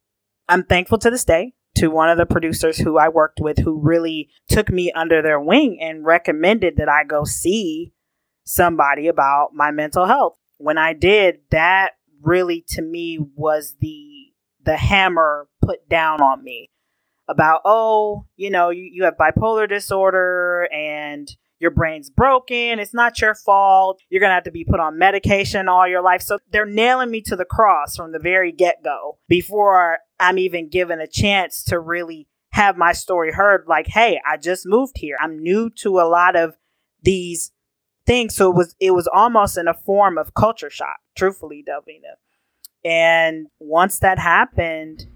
I'm 0.49 0.65
thankful 0.65 0.99
to 0.99 1.11
this 1.11 1.25
day 1.25 1.55
to 1.77 1.89
one 1.89 2.11
of 2.11 2.19
the 2.19 2.27
producers 2.27 2.79
who 2.79 2.99
I 2.99 3.09
worked 3.09 3.41
with 3.41 3.59
who 3.59 3.81
really 3.81 4.31
took 4.49 4.71
me 4.71 4.91
under 4.93 5.23
their 5.23 5.41
wing 5.41 5.79
and 5.81 6.05
recommended 6.05 6.77
that 6.77 6.89
I 6.89 7.05
go 7.05 7.25
see 7.25 7.93
somebody 8.45 9.07
about 9.07 9.51
my 9.55 9.71
mental 9.71 10.07
health. 10.07 10.39
When 10.57 10.79
I 10.79 10.93
did, 10.93 11.41
that 11.51 11.93
really 12.23 12.65
to 12.69 12.83
me 12.83 13.19
was 13.37 13.77
the 13.81 14.33
the 14.65 14.77
hammer 14.77 15.49
put 15.63 15.89
down 15.89 16.21
on 16.21 16.43
me 16.43 16.71
about, 17.29 17.61
oh, 17.65 18.27
you 18.37 18.51
know, 18.51 18.71
you, 18.71 18.89
you 18.93 19.05
have 19.05 19.17
bipolar 19.17 19.69
disorder 19.69 20.69
and 20.73 21.29
your 21.61 21.71
brain's 21.71 22.09
broken. 22.09 22.79
It's 22.79 22.95
not 22.95 23.21
your 23.21 23.35
fault. 23.35 24.01
You're 24.09 24.21
going 24.21 24.31
to 24.31 24.35
have 24.35 24.45
to 24.45 24.51
be 24.51 24.65
put 24.65 24.81
on 24.81 24.99
medication 24.99 25.69
all 25.69 25.89
your 25.89 26.03
life. 26.03 26.23
So 26.23 26.39
they're 26.51 26.65
nailing 26.65 27.11
me 27.11 27.21
to 27.23 27.37
the 27.37 27.45
cross 27.45 27.97
from 27.97 28.13
the 28.13 28.19
very 28.19 28.53
get 28.53 28.83
go 28.85 29.19
before 29.29 29.99
I'm 30.21 30.39
even 30.39 30.69
given 30.69 31.01
a 31.01 31.07
chance 31.07 31.63
to 31.65 31.79
really 31.79 32.29
have 32.51 32.77
my 32.77 32.93
story 32.93 33.33
heard. 33.33 33.65
Like, 33.67 33.89
hey, 33.89 34.21
I 34.27 34.37
just 34.37 34.67
moved 34.67 34.99
here. 34.99 35.17
I'm 35.21 35.39
new 35.39 35.71
to 35.83 36.01
a 36.01 36.09
lot 36.09 36.37
of 36.37 36.57
these 37.03 37.53
things. 38.07 38.35
So 38.35 38.51
it 38.51 38.57
was, 38.57 38.75
it 38.81 38.93
was 38.93 39.09
almost 39.09 39.59
in 39.59 39.69
a 39.69 39.75
form 39.75 40.17
of 40.17 40.35
culture 40.35 40.71
shock, 40.71 40.99
truthfully, 41.17 41.65
Delvina. 41.69 42.15
And 42.85 43.49
once 43.59 43.99
that 43.99 44.19
happened, 44.19 45.07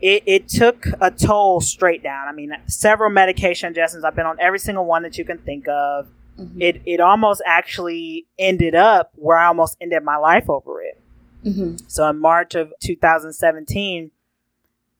it, 0.00 0.22
it 0.26 0.48
took 0.48 0.86
a 1.00 1.10
toll 1.10 1.60
straight 1.60 2.02
down. 2.02 2.28
I 2.28 2.32
mean, 2.32 2.52
several 2.66 3.10
medication 3.10 3.70
adjustments. 3.70 4.04
I've 4.04 4.14
been 4.14 4.26
on 4.26 4.38
every 4.40 4.58
single 4.58 4.84
one 4.84 5.02
that 5.02 5.18
you 5.18 5.24
can 5.24 5.38
think 5.38 5.66
of. 5.68 6.08
Mm-hmm. 6.38 6.62
It 6.62 6.82
it 6.86 7.00
almost 7.00 7.42
actually 7.44 8.26
ended 8.38 8.74
up 8.76 9.12
where 9.16 9.36
I 9.36 9.46
almost 9.46 9.76
ended 9.80 10.04
my 10.04 10.16
life 10.16 10.48
over 10.48 10.80
it. 10.82 11.00
Mm-hmm. 11.44 11.76
So 11.88 12.08
in 12.08 12.20
March 12.20 12.54
of 12.54 12.72
2017, 12.80 14.12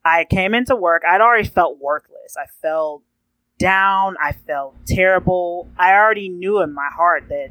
I 0.05 0.25
came 0.25 0.55
into 0.55 0.75
work. 0.75 1.03
I'd 1.09 1.21
already 1.21 1.47
felt 1.47 1.79
worthless. 1.81 2.37
I 2.37 2.47
felt 2.61 3.03
down. 3.59 4.17
I 4.21 4.33
felt 4.33 4.75
terrible. 4.87 5.69
I 5.79 5.95
already 5.95 6.29
knew 6.29 6.61
in 6.61 6.73
my 6.73 6.89
heart 6.93 7.29
that 7.29 7.51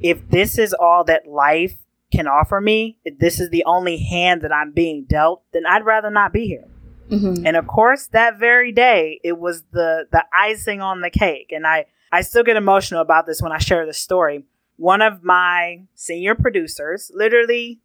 if 0.00 0.28
this 0.28 0.58
is 0.58 0.72
all 0.72 1.04
that 1.04 1.26
life 1.26 1.76
can 2.14 2.26
offer 2.26 2.60
me, 2.60 2.98
if 3.04 3.18
this 3.18 3.40
is 3.40 3.50
the 3.50 3.64
only 3.64 3.98
hand 3.98 4.42
that 4.42 4.52
I'm 4.52 4.72
being 4.72 5.04
dealt, 5.04 5.42
then 5.52 5.66
I'd 5.66 5.84
rather 5.84 6.10
not 6.10 6.32
be 6.32 6.46
here. 6.46 6.66
Mm-hmm. 7.10 7.46
And 7.46 7.56
of 7.56 7.66
course, 7.66 8.06
that 8.08 8.38
very 8.38 8.72
day, 8.72 9.20
it 9.22 9.38
was 9.38 9.62
the 9.72 10.06
the 10.10 10.24
icing 10.32 10.80
on 10.80 11.00
the 11.00 11.10
cake. 11.10 11.52
And 11.52 11.66
I 11.66 11.86
I 12.10 12.22
still 12.22 12.42
get 12.42 12.56
emotional 12.56 13.00
about 13.00 13.26
this 13.26 13.42
when 13.42 13.52
I 13.52 13.58
share 13.58 13.84
this 13.86 13.98
story. 13.98 14.44
One 14.76 15.02
of 15.02 15.22
my 15.22 15.82
senior 15.94 16.34
producers 16.34 17.10
literally 17.14 17.80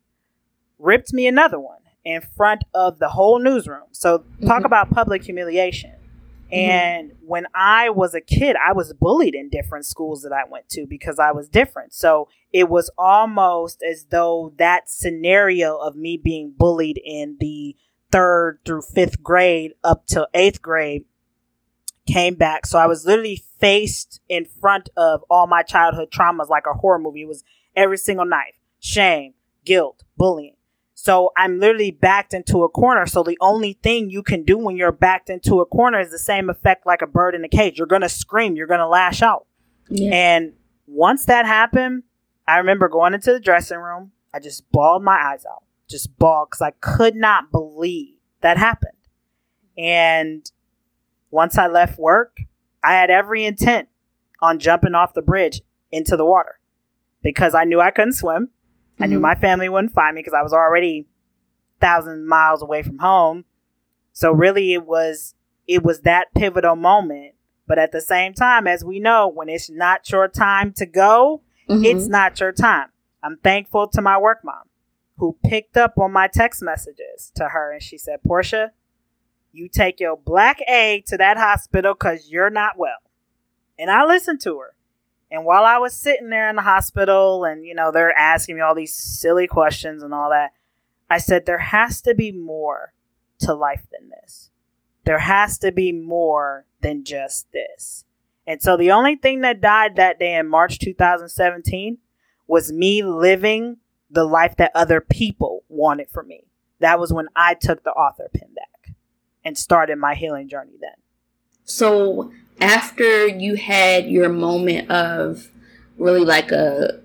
ripped 0.79 1.13
me 1.13 1.27
another 1.27 1.59
one 1.59 1.79
in 2.05 2.21
front 2.21 2.63
of 2.73 2.99
the 2.99 3.09
whole 3.09 3.39
newsroom. 3.39 3.83
So 3.91 4.19
talk 4.19 4.57
mm-hmm. 4.59 4.65
about 4.65 4.89
public 4.91 5.23
humiliation. 5.23 5.98
Mm-hmm. 6.51 6.71
And 6.71 7.11
mm-hmm. 7.11 7.27
when 7.27 7.45
I 7.53 7.89
was 7.89 8.13
a 8.13 8.21
kid, 8.21 8.55
I 8.55 8.73
was 8.73 8.93
bullied 8.93 9.35
in 9.35 9.49
different 9.49 9.85
schools 9.85 10.23
that 10.23 10.31
I 10.31 10.49
went 10.49 10.69
to 10.69 10.85
because 10.87 11.19
I 11.19 11.31
was 11.31 11.47
different. 11.47 11.93
So 11.93 12.27
it 12.51 12.69
was 12.69 12.89
almost 12.97 13.83
as 13.83 14.05
though 14.05 14.53
that 14.57 14.89
scenario 14.89 15.77
of 15.77 15.95
me 15.95 16.17
being 16.17 16.53
bullied 16.55 16.99
in 17.03 17.37
the 17.39 17.75
third 18.11 18.59
through 18.65 18.81
fifth 18.81 19.21
grade 19.21 19.73
up 19.83 20.07
to 20.07 20.27
eighth 20.33 20.61
grade 20.61 21.05
came 22.07 22.33
back. 22.35 22.65
So 22.65 22.79
I 22.79 22.87
was 22.87 23.05
literally 23.05 23.43
faced 23.59 24.19
in 24.27 24.45
front 24.45 24.89
of 24.97 25.23
all 25.29 25.45
my 25.45 25.61
childhood 25.61 26.09
traumas 26.11 26.49
like 26.49 26.65
a 26.65 26.73
horror 26.73 26.99
movie. 26.99 27.21
It 27.21 27.27
was 27.27 27.43
every 27.75 27.97
single 27.97 28.25
night 28.25 28.55
shame, 28.79 29.33
guilt, 29.65 30.03
bullying. 30.17 30.55
So 31.01 31.31
I'm 31.37 31.61
literally 31.61 31.91
backed 31.91 32.33
into 32.33 32.65
a 32.65 32.69
corner. 32.69 33.05
So 33.05 33.23
the 33.23 33.37
only 33.39 33.79
thing 33.81 34.09
you 34.09 34.21
can 34.21 34.43
do 34.43 34.57
when 34.57 34.75
you're 34.75 34.91
backed 34.91 35.29
into 35.29 35.61
a 35.61 35.65
corner 35.65 35.97
is 35.97 36.11
the 36.11 36.19
same 36.19 36.49
effect 36.49 36.85
like 36.85 37.01
a 37.01 37.07
bird 37.07 37.35
in 37.35 37.45
a 37.45 37.47
cage. 37.47 37.77
You're 37.77 37.87
going 37.87 38.01
to 38.01 38.09
scream, 38.09 38.57
you're 38.57 38.67
going 38.67 38.81
to 38.81 38.87
lash 38.87 39.21
out. 39.21 39.45
Yeah. 39.87 40.11
And 40.11 40.53
once 40.87 41.23
that 41.23 41.45
happened, 41.45 42.03
I 42.45 42.57
remember 42.57 42.89
going 42.89 43.13
into 43.13 43.31
the 43.31 43.39
dressing 43.39 43.77
room. 43.77 44.11
I 44.33 44.39
just 44.41 44.69
bawled 44.73 45.01
my 45.01 45.15
eyes 45.15 45.45
out, 45.49 45.63
just 45.87 46.17
bawled 46.17 46.49
because 46.49 46.61
I 46.61 46.71
could 46.81 47.15
not 47.15 47.49
believe 47.49 48.15
that 48.41 48.57
happened. 48.57 48.91
And 49.77 50.51
once 51.31 51.57
I 51.57 51.67
left 51.67 51.97
work, 51.97 52.41
I 52.83 52.95
had 52.95 53.09
every 53.09 53.45
intent 53.45 53.87
on 54.41 54.59
jumping 54.59 54.95
off 54.95 55.13
the 55.13 55.21
bridge 55.21 55.61
into 55.93 56.17
the 56.17 56.25
water 56.25 56.59
because 57.23 57.55
I 57.55 57.63
knew 57.63 57.79
I 57.79 57.91
couldn't 57.91 58.13
swim. 58.13 58.49
I 58.99 59.07
knew 59.07 59.15
mm-hmm. 59.15 59.21
my 59.23 59.35
family 59.35 59.69
wouldn't 59.69 59.93
find 59.93 60.15
me 60.15 60.21
because 60.21 60.33
I 60.33 60.43
was 60.43 60.53
already 60.53 61.07
thousand 61.79 62.27
miles 62.27 62.61
away 62.61 62.83
from 62.83 62.99
home. 62.99 63.45
So 64.11 64.31
really 64.31 64.73
it 64.73 64.85
was 64.85 65.35
it 65.67 65.83
was 65.83 66.01
that 66.01 66.33
pivotal 66.35 66.75
moment. 66.75 67.35
But 67.67 67.79
at 67.79 67.91
the 67.91 68.01
same 68.01 68.33
time, 68.33 68.65
as 68.65 68.83
we 68.83 68.99
know, 68.99 69.27
when 69.27 69.47
it's 69.47 69.69
not 69.69 70.09
your 70.11 70.27
time 70.27 70.73
to 70.73 70.87
go, 70.87 71.43
mm-hmm. 71.69 71.85
it's 71.85 72.07
not 72.07 72.39
your 72.39 72.51
time. 72.51 72.87
I'm 73.21 73.37
thankful 73.37 73.87
to 73.89 74.01
my 74.01 74.17
work 74.17 74.39
mom 74.43 74.63
who 75.17 75.37
picked 75.45 75.77
up 75.77 75.97
on 75.97 76.11
my 76.11 76.27
text 76.27 76.63
messages 76.63 77.31
to 77.35 77.49
her 77.49 77.71
and 77.71 77.83
she 77.83 77.97
said, 77.97 78.23
Portia, 78.25 78.71
you 79.51 79.67
take 79.67 79.99
your 79.99 80.17
black 80.17 80.61
A 80.67 81.03
to 81.07 81.17
that 81.17 81.37
hospital 81.37 81.93
because 81.93 82.29
you're 82.29 82.49
not 82.49 82.77
well. 82.77 82.97
And 83.77 83.91
I 83.91 84.05
listened 84.05 84.41
to 84.41 84.57
her. 84.59 84.73
And 85.31 85.45
while 85.45 85.63
I 85.63 85.77
was 85.77 85.93
sitting 85.93 86.29
there 86.29 86.49
in 86.49 86.55
the 86.55 86.63
hospital 86.63 87.43
and, 87.43 87.65
you 87.65 87.75
know, 87.75 87.91
they're 87.91 88.17
asking 88.17 88.55
me 88.55 88.61
all 88.61 88.73
these 88.73 88.95
silly 88.95 89.47
questions 89.47 90.01
and 90.01 90.13
all 90.13 90.29
that, 90.31 90.53
I 91.09 91.19
said, 91.19 91.45
there 91.45 91.59
has 91.59 92.01
to 92.01 92.15
be 92.15 92.31
more 92.31 92.93
to 93.39 93.53
life 93.53 93.85
than 93.91 94.09
this. 94.09 94.49
There 95.05 95.19
has 95.19 95.57
to 95.59 95.71
be 95.71 95.91
more 95.91 96.65
than 96.81 97.03
just 97.03 97.51
this. 97.51 98.05
And 98.45 98.61
so 98.61 98.77
the 98.77 98.91
only 98.91 99.15
thing 99.15 99.41
that 99.41 99.61
died 99.61 99.95
that 99.95 100.19
day 100.19 100.35
in 100.35 100.47
March 100.47 100.79
2017 100.79 101.99
was 102.47 102.71
me 102.71 103.03
living 103.03 103.77
the 104.09 104.23
life 104.23 104.55
that 104.57 104.71
other 104.73 105.01
people 105.01 105.63
wanted 105.69 106.09
for 106.09 106.23
me. 106.23 106.45
That 106.79 106.99
was 106.99 107.13
when 107.13 107.27
I 107.35 107.53
took 107.53 107.83
the 107.83 107.91
author 107.91 108.29
pen 108.33 108.49
back 108.55 108.95
and 109.43 109.57
started 109.57 109.97
my 109.97 110.15
healing 110.15 110.49
journey 110.49 110.77
then. 110.79 110.91
So 111.69 112.31
after 112.59 113.27
you 113.27 113.55
had 113.55 114.09
your 114.09 114.29
moment 114.29 114.89
of 114.89 115.49
really 115.97 116.25
like 116.25 116.51
a 116.51 116.99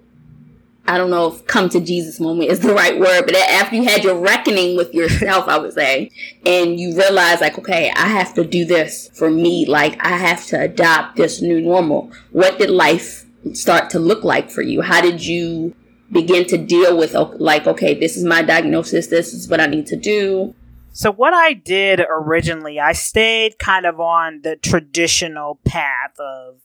I 0.87 0.99
don't 0.99 1.09
know 1.09 1.33
if 1.33 1.47
come 1.47 1.71
to 1.71 1.81
Jesus 1.81 2.21
moment 2.21 2.51
is 2.51 2.61
the 2.61 2.75
right 2.75 2.99
word, 2.99 3.23
but 3.25 3.35
after 3.35 3.77
you 3.77 3.85
had 3.85 4.05
your 4.05 4.19
reckoning 4.19 4.77
with 4.77 4.93
yourself, 4.93 5.49
I 5.49 5.57
would 5.57 5.73
say, 5.73 6.11
and 6.45 6.79
you 6.79 6.95
realize 6.95 7.41
like, 7.41 7.59
okay, 7.59 7.91
I 7.97 8.09
have 8.09 8.35
to 8.35 8.45
do 8.45 8.67
this 8.67 9.09
for 9.15 9.31
me. 9.31 9.65
Like 9.65 9.97
I 10.05 10.17
have 10.17 10.45
to 10.47 10.61
adopt 10.61 11.17
this 11.17 11.41
new 11.41 11.61
normal. 11.61 12.11
What 12.33 12.59
did 12.59 12.69
life 12.69 13.25
start 13.55 13.89
to 13.91 13.99
look 13.99 14.25
like 14.25 14.51
for 14.51 14.61
you? 14.61 14.83
How 14.83 15.01
did 15.01 15.25
you 15.25 15.75
begin 16.13 16.47
to 16.47 16.59
deal 16.59 16.97
with 16.97 17.15
like, 17.15 17.67
okay, 17.67 17.99
this 17.99 18.17
is 18.17 18.25
my 18.25 18.43
diagnosis. 18.43 19.07
This 19.09 19.33
is 19.35 19.49
what 19.49 19.61
I 19.61 19.67
need 19.67 19.87
to 19.87 19.97
do. 19.97 20.55
So 20.97 21.11
what 21.11 21.35
I 21.35 21.55
did 21.55 22.01
originally, 22.09 22.79
I 22.79 22.93
stayed 22.93 23.59
kind 23.59 23.85
of 23.85 23.99
on 23.99 24.43
the 24.43 24.55
traditional 24.55 25.59
path 25.65 26.15
of 26.21 26.61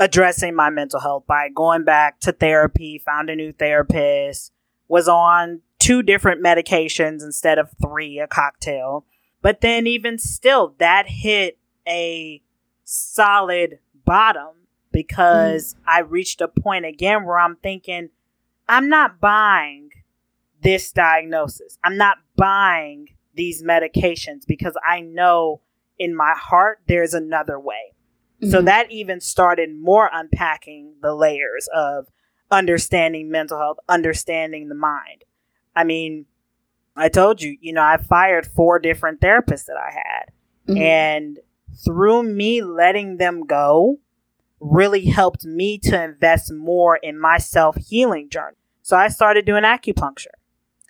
addressing 0.00 0.54
my 0.54 0.70
mental 0.70 0.98
health 0.98 1.24
by 1.26 1.50
going 1.54 1.84
back 1.84 2.18
to 2.20 2.32
therapy, 2.32 2.98
found 3.04 3.28
a 3.28 3.36
new 3.36 3.52
therapist, 3.52 4.50
was 4.88 5.08
on 5.08 5.60
two 5.78 6.02
different 6.02 6.42
medications 6.42 7.22
instead 7.22 7.58
of 7.58 7.68
three, 7.82 8.18
a 8.18 8.26
cocktail. 8.26 9.04
But 9.42 9.60
then 9.60 9.86
even 9.86 10.18
still, 10.18 10.74
that 10.78 11.06
hit 11.06 11.58
a 11.86 12.40
solid 12.82 13.78
bottom 14.06 14.54
because 14.90 15.74
mm. 15.74 15.78
I 15.86 16.00
reached 16.00 16.40
a 16.40 16.48
point 16.48 16.86
again 16.86 17.26
where 17.26 17.38
I'm 17.38 17.56
thinking, 17.56 18.08
I'm 18.66 18.88
not 18.88 19.20
buying 19.20 19.90
this 20.62 20.92
diagnosis. 20.92 21.76
I'm 21.84 21.98
not 21.98 22.16
buying 22.36 23.08
these 23.36 23.62
medications 23.62 24.46
because 24.46 24.74
I 24.86 25.00
know 25.00 25.60
in 25.98 26.14
my 26.14 26.34
heart 26.36 26.80
there's 26.88 27.14
another 27.14 27.58
way. 27.58 27.94
Mm-hmm. 28.42 28.50
So 28.50 28.62
that 28.62 28.90
even 28.90 29.20
started 29.20 29.70
more 29.74 30.10
unpacking 30.12 30.94
the 31.00 31.14
layers 31.14 31.68
of 31.74 32.06
understanding 32.50 33.30
mental 33.30 33.58
health, 33.58 33.78
understanding 33.88 34.68
the 34.68 34.74
mind. 34.74 35.24
I 35.74 35.84
mean, 35.84 36.26
I 36.96 37.08
told 37.08 37.42
you, 37.42 37.56
you 37.60 37.72
know, 37.72 37.82
I 37.82 37.98
fired 37.98 38.46
four 38.46 38.78
different 38.78 39.20
therapists 39.20 39.66
that 39.66 39.76
I 39.76 39.90
had. 39.90 40.32
Mm-hmm. 40.68 40.82
And 40.82 41.38
through 41.84 42.22
me 42.24 42.62
letting 42.62 43.18
them 43.18 43.46
go, 43.46 43.98
really 44.60 45.04
helped 45.06 45.44
me 45.44 45.78
to 45.78 46.02
invest 46.02 46.52
more 46.52 46.96
in 46.96 47.20
my 47.20 47.38
self 47.38 47.76
healing 47.76 48.30
journey. 48.30 48.56
So 48.82 48.96
I 48.96 49.08
started 49.08 49.44
doing 49.44 49.64
acupuncture. 49.64 50.34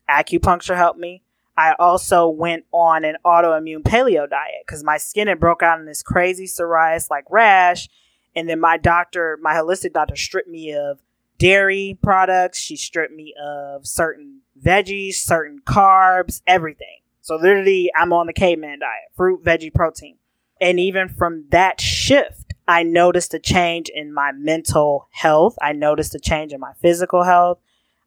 Acupuncture 0.08 0.76
helped 0.76 0.98
me. 0.98 1.22
I 1.56 1.74
also 1.78 2.28
went 2.28 2.64
on 2.72 3.04
an 3.04 3.16
autoimmune 3.24 3.82
paleo 3.82 4.28
diet 4.28 4.64
because 4.66 4.84
my 4.84 4.98
skin 4.98 5.28
had 5.28 5.40
broke 5.40 5.62
out 5.62 5.80
in 5.80 5.86
this 5.86 6.02
crazy 6.02 6.46
psoriasis 6.46 7.10
like 7.10 7.24
rash. 7.30 7.88
And 8.34 8.48
then 8.48 8.60
my 8.60 8.76
doctor, 8.76 9.38
my 9.40 9.54
holistic 9.54 9.94
doctor, 9.94 10.16
stripped 10.16 10.48
me 10.48 10.74
of 10.74 11.00
dairy 11.38 11.98
products. 12.02 12.58
She 12.58 12.76
stripped 12.76 13.14
me 13.14 13.34
of 13.42 13.86
certain 13.86 14.40
veggies, 14.62 15.14
certain 15.14 15.60
carbs, 15.66 16.42
everything. 16.46 17.00
So 17.22 17.36
literally, 17.36 17.90
I'm 17.96 18.12
on 18.12 18.26
the 18.26 18.34
caveman 18.34 18.80
diet 18.80 19.10
fruit, 19.16 19.42
veggie, 19.42 19.72
protein. 19.72 20.18
And 20.60 20.78
even 20.78 21.08
from 21.08 21.46
that 21.50 21.80
shift, 21.80 22.54
I 22.68 22.82
noticed 22.82 23.32
a 23.32 23.38
change 23.38 23.88
in 23.88 24.12
my 24.12 24.32
mental 24.32 25.08
health. 25.12 25.56
I 25.62 25.72
noticed 25.72 26.14
a 26.14 26.18
change 26.18 26.52
in 26.52 26.60
my 26.60 26.72
physical 26.82 27.24
health. 27.24 27.58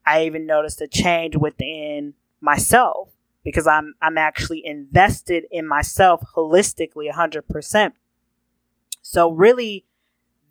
I 0.05 0.25
even 0.25 0.45
noticed 0.45 0.81
a 0.81 0.87
change 0.87 1.35
within 1.35 2.13
myself 2.41 3.09
because 3.43 3.67
I'm 3.67 3.95
I'm 4.01 4.17
actually 4.17 4.65
invested 4.65 5.45
in 5.51 5.67
myself 5.67 6.23
holistically 6.35 7.11
100%. 7.11 7.93
So 9.01 9.31
really 9.31 9.85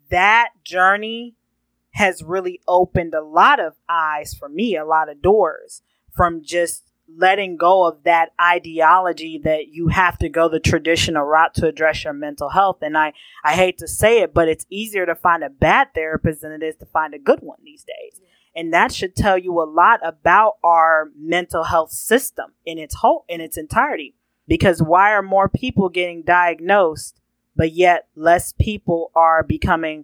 that 0.09 0.49
journey 0.63 1.35
has 1.91 2.23
really 2.23 2.61
opened 2.67 3.13
a 3.13 3.21
lot 3.21 3.59
of 3.59 3.73
eyes 3.87 4.33
for 4.33 4.49
me, 4.49 4.75
a 4.75 4.85
lot 4.85 5.09
of 5.09 5.21
doors 5.21 5.81
from 6.15 6.43
just 6.43 6.83
letting 7.17 7.57
go 7.57 7.87
of 7.87 8.03
that 8.03 8.29
ideology 8.39 9.39
that 9.43 9.67
you 9.69 9.87
have 9.87 10.17
to 10.19 10.29
go 10.29 10.47
the 10.47 10.59
traditional 10.59 11.23
route 11.23 11.53
to 11.55 11.67
address 11.67 12.03
your 12.03 12.13
mental 12.13 12.49
health. 12.49 12.77
And 12.81 12.97
I, 12.97 13.13
I 13.43 13.53
hate 13.53 13.77
to 13.79 13.87
say 13.87 14.21
it, 14.21 14.33
but 14.33 14.47
it's 14.47 14.65
easier 14.69 15.05
to 15.05 15.15
find 15.15 15.43
a 15.43 15.49
bad 15.49 15.93
therapist 15.95 16.41
than 16.41 16.51
it 16.51 16.63
is 16.63 16.75
to 16.77 16.85
find 16.85 17.13
a 17.13 17.19
good 17.19 17.39
one 17.41 17.59
these 17.63 17.83
days. 17.83 18.21
And 18.59 18.73
that 18.73 18.91
should 18.91 19.15
tell 19.15 19.37
you 19.37 19.61
a 19.61 19.63
lot 19.63 20.01
about 20.03 20.57
our 20.65 21.11
mental 21.17 21.63
health 21.63 21.91
system 21.91 22.51
in 22.65 22.77
its 22.77 22.95
whole, 22.95 23.23
in 23.29 23.39
its 23.39 23.57
entirety. 23.57 24.15
Because 24.49 24.83
why 24.83 25.13
are 25.13 25.21
more 25.21 25.47
people 25.47 25.87
getting 25.87 26.23
diagnosed, 26.23 27.21
but 27.55 27.71
yet 27.71 28.09
less 28.17 28.51
people 28.51 29.11
are 29.15 29.43
becoming 29.43 30.03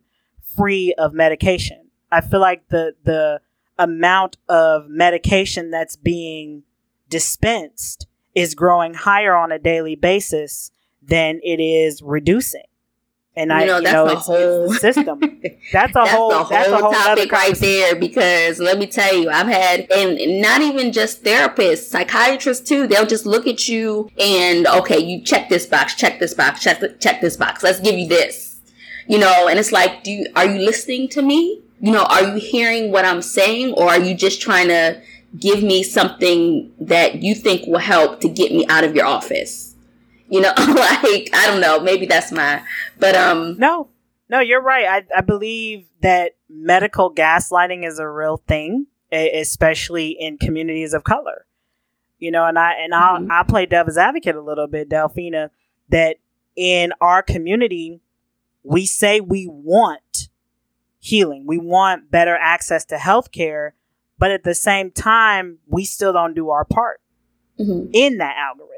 free 0.56 0.94
of 0.98 1.14
medication. 1.14 1.90
I 2.10 2.22
feel 2.22 2.40
like 2.40 2.70
the 2.70 2.96
the 3.04 3.42
amount 3.78 4.38
of 4.48 4.88
medication 4.88 5.70
that's 5.70 5.98
being 5.98 6.64
dispensed 7.10 8.08
is 8.36 8.56
growing 8.56 8.94
higher 8.94 9.36
on 9.36 9.52
a 9.52 9.60
daily 9.60 9.98
basis 9.98 10.72
than 11.04 11.42
it 11.44 11.60
is 11.60 12.02
reducing. 12.02 12.64
And 13.38 13.50
you 13.50 13.56
I, 13.56 13.66
know, 13.66 13.78
you 13.78 13.84
that's 13.84 13.94
know, 13.94 14.06
the 14.06 14.14
it's, 14.14 14.26
whole 14.26 14.74
system. 14.74 15.20
That's 15.74 15.92
a 15.92 15.94
that's 15.94 16.12
whole, 16.12 16.32
whole 16.32 16.46
that's 16.46 16.70
a 16.70 16.78
whole 16.78 16.86
other 16.94 17.16
topic 17.16 17.32
right 17.32 17.56
there 17.56 17.96
because 17.96 18.60
let 18.60 18.78
me 18.78 18.88
tell 18.88 19.14
you 19.16 19.30
i've 19.30 19.48
had 19.48 19.92
and 19.92 20.42
not 20.42 20.62
even 20.62 20.92
just 20.92 21.24
therapists 21.24 21.90
psychiatrists 21.90 22.68
too 22.68 22.88
they'll 22.88 23.06
just 23.06 23.26
look 23.26 23.48
at 23.48 23.68
you 23.68 24.10
and 24.20 24.68
okay 24.68 25.00
you 25.00 25.24
check 25.24 25.50
this 25.50 25.66
box 25.66 25.96
check 25.96 26.20
this 26.20 26.34
box 26.34 26.62
check, 26.62 26.82
check 27.00 27.20
this 27.22 27.36
box. 27.36 27.64
Let's 27.64 27.80
give 27.80 27.98
you 27.98 28.08
this. 28.08 28.62
You 29.08 29.18
know 29.18 29.48
and 29.48 29.60
it's 29.60 29.72
like 29.72 30.04
do 30.04 30.12
you 30.12 30.28
are 30.36 30.46
you 30.46 30.60
listening 30.60 31.10
to 31.10 31.22
me? 31.22 31.62
You 31.82 31.92
know 31.92 32.04
are 32.04 32.24
you 32.24 32.36
hearing 32.36 32.92
what 32.92 33.06
i'm 33.06 33.22
saying? 33.22 33.74
Or 33.74 33.90
are 33.90 34.00
you 34.00 34.16
just 34.16 34.42
trying 34.42 34.68
to 34.70 35.02
give 35.38 35.62
me 35.64 35.84
something 35.84 36.72
that 36.80 37.16
you 37.22 37.36
think 37.36 37.68
will 37.68 37.80
help 37.80 38.22
to 38.22 38.30
get 38.30 38.52
me 38.52 38.66
out 38.68 38.84
of 38.84 38.96
your 38.96 39.06
office 39.06 39.65
you 40.30 40.42
know 40.42 40.54
like 40.58 41.30
i 41.34 41.46
don't 41.48 41.62
know 41.62 41.80
maybe 41.80 42.06
that's 42.06 42.32
my 42.32 42.62
but 43.00 43.16
um 43.16 43.58
No, 43.58 43.90
no, 44.28 44.40
you're 44.40 44.62
right. 44.62 44.86
I, 45.14 45.20
I 45.20 45.22
believe 45.22 45.86
that 46.02 46.32
medical 46.50 47.14
gaslighting 47.14 47.86
is 47.86 48.00
a 48.00 48.10
real 48.10 48.38
thing, 48.48 48.88
especially 49.12 50.10
in 50.20 50.40
communities 50.40 50.94
of 50.96 51.04
color. 51.04 51.46
You 52.18 52.32
know, 52.32 52.46
and 52.46 52.58
I 52.58 52.74
and 52.74 52.94
I'll 52.96 53.20
Mhm. 53.20 53.30
I'll 53.30 53.44
play 53.44 53.66
devil's 53.68 53.98
advocate 54.00 54.36
a 54.36 54.42
little 54.42 54.66
bit, 54.68 54.90
Delvina, 54.90 55.52
that 55.90 56.18
in 56.56 56.92
our 57.02 57.22
community 57.22 58.02
we 58.64 58.86
say 58.88 59.20
we 59.20 59.46
want 59.48 60.30
healing, 61.00 61.46
we 61.46 61.60
want 61.60 62.10
better 62.10 62.36
access 62.36 62.84
to 62.86 62.98
health 62.98 63.32
care, 63.32 63.76
but 64.18 64.32
at 64.32 64.44
the 64.44 64.56
same 64.56 64.90
time 64.90 65.60
we 65.68 65.86
still 65.86 66.14
don't 66.14 66.34
do 66.34 66.50
our 66.50 66.66
part 66.66 67.00
mhm, 67.60 67.90
in 67.94 68.18
that 68.18 68.36
algorithm. 68.38 68.75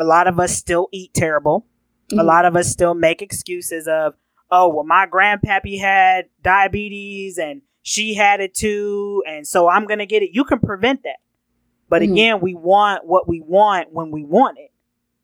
A 0.00 0.04
lot 0.04 0.26
of 0.26 0.40
us 0.40 0.56
still 0.56 0.88
eat 0.92 1.14
terrible 1.14 1.66
a 2.12 2.16
mhm. 2.16 2.24
lot 2.24 2.44
of 2.44 2.56
us 2.56 2.68
still 2.68 2.94
make 2.94 3.22
excuses 3.22 3.86
of, 3.86 4.14
oh, 4.50 4.68
well, 4.68 4.84
my 4.84 5.06
grandpappy 5.06 5.78
had 5.78 6.26
diabetes 6.42 7.38
and 7.38 7.62
she 7.82 8.14
had 8.14 8.40
it 8.40 8.52
too, 8.54 9.22
and 9.26 9.46
so 9.46 9.68
I'm 9.68 9.86
gonna 9.86 10.06
get 10.06 10.22
it. 10.22 10.30
You 10.32 10.44
can 10.44 10.58
prevent 10.58 11.02
that, 11.04 11.16
but 11.88 12.02
Mhm. 12.02 12.12
again, 12.12 12.40
we 12.40 12.54
want 12.54 13.06
what 13.06 13.28
we 13.28 13.40
want 13.40 13.92
when 13.92 14.10
we 14.10 14.22
want 14.24 14.58
it. 14.58 14.70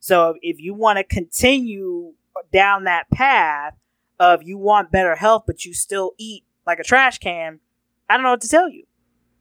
So 0.00 0.36
if 0.42 0.60
you 0.60 0.74
want 0.74 0.98
to 0.98 1.04
continue 1.04 2.14
down 2.52 2.84
that 2.84 3.10
path 3.10 3.74
of 4.18 4.42
you 4.42 4.56
want 4.56 4.90
better 4.90 5.16
health, 5.16 5.44
but 5.46 5.64
you 5.64 5.74
still 5.74 6.12
eat 6.18 6.44
like 6.66 6.78
a 6.78 6.84
trash 6.84 7.18
can, 7.18 7.60
I 8.08 8.14
don't 8.14 8.22
know 8.22 8.30
what 8.30 8.40
to 8.42 8.48
tell 8.48 8.68
you 8.68 8.84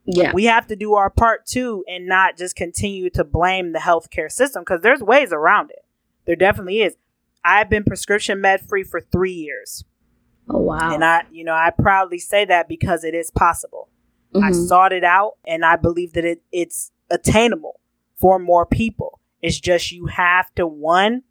yeah 0.06 0.32
we 0.32 0.44
have 0.44 0.66
to 0.68 0.76
do 0.76 0.94
our 0.94 1.10
part 1.10 1.44
too 1.46 1.84
and 1.88 2.06
not 2.06 2.36
just 2.36 2.54
continue 2.56 3.10
to 3.10 3.24
blame 3.24 3.72
the 3.72 3.78
healthcare 3.80 4.30
system 4.30 4.62
because 4.62 4.80
there's 4.82 5.00
ways 5.02 5.32
around 5.32 5.70
it. 5.70 5.84
There 6.26 6.36
definitely 6.36 6.82
is. 6.82 6.96
I've 7.44 7.68
been 7.70 7.84
prescription 7.84 8.40
med 8.40 8.60
free 8.60 8.82
for 8.84 9.00
three 9.00 9.32
years. 9.32 9.84
oh 10.50 10.58
wow 10.58 10.92
And 10.94 11.04
I, 11.04 11.24
you 11.30 11.44
know, 11.44 11.54
I 11.54 11.70
proudly 11.70 12.18
say 12.18 12.44
that 12.44 12.68
because 12.68 13.04
it 13.04 13.14
is 13.14 13.30
possible. 13.30 13.88
I 14.34 14.50
Mhm. 14.50 14.68
sought 14.68 14.92
it 14.92 15.04
out 15.04 15.32
and 15.46 15.64
I 15.64 15.76
believe 15.76 16.12
that 16.14 16.24
it, 16.24 16.42
it's 16.52 16.92
attainable 17.10 17.80
for 18.16 18.38
more 18.38 18.66
people. 18.66 19.20
It's 19.42 19.58
just 19.60 19.92
you 19.92 20.06
have 20.06 20.52
to, 20.56 20.66
one, 20.66 21.22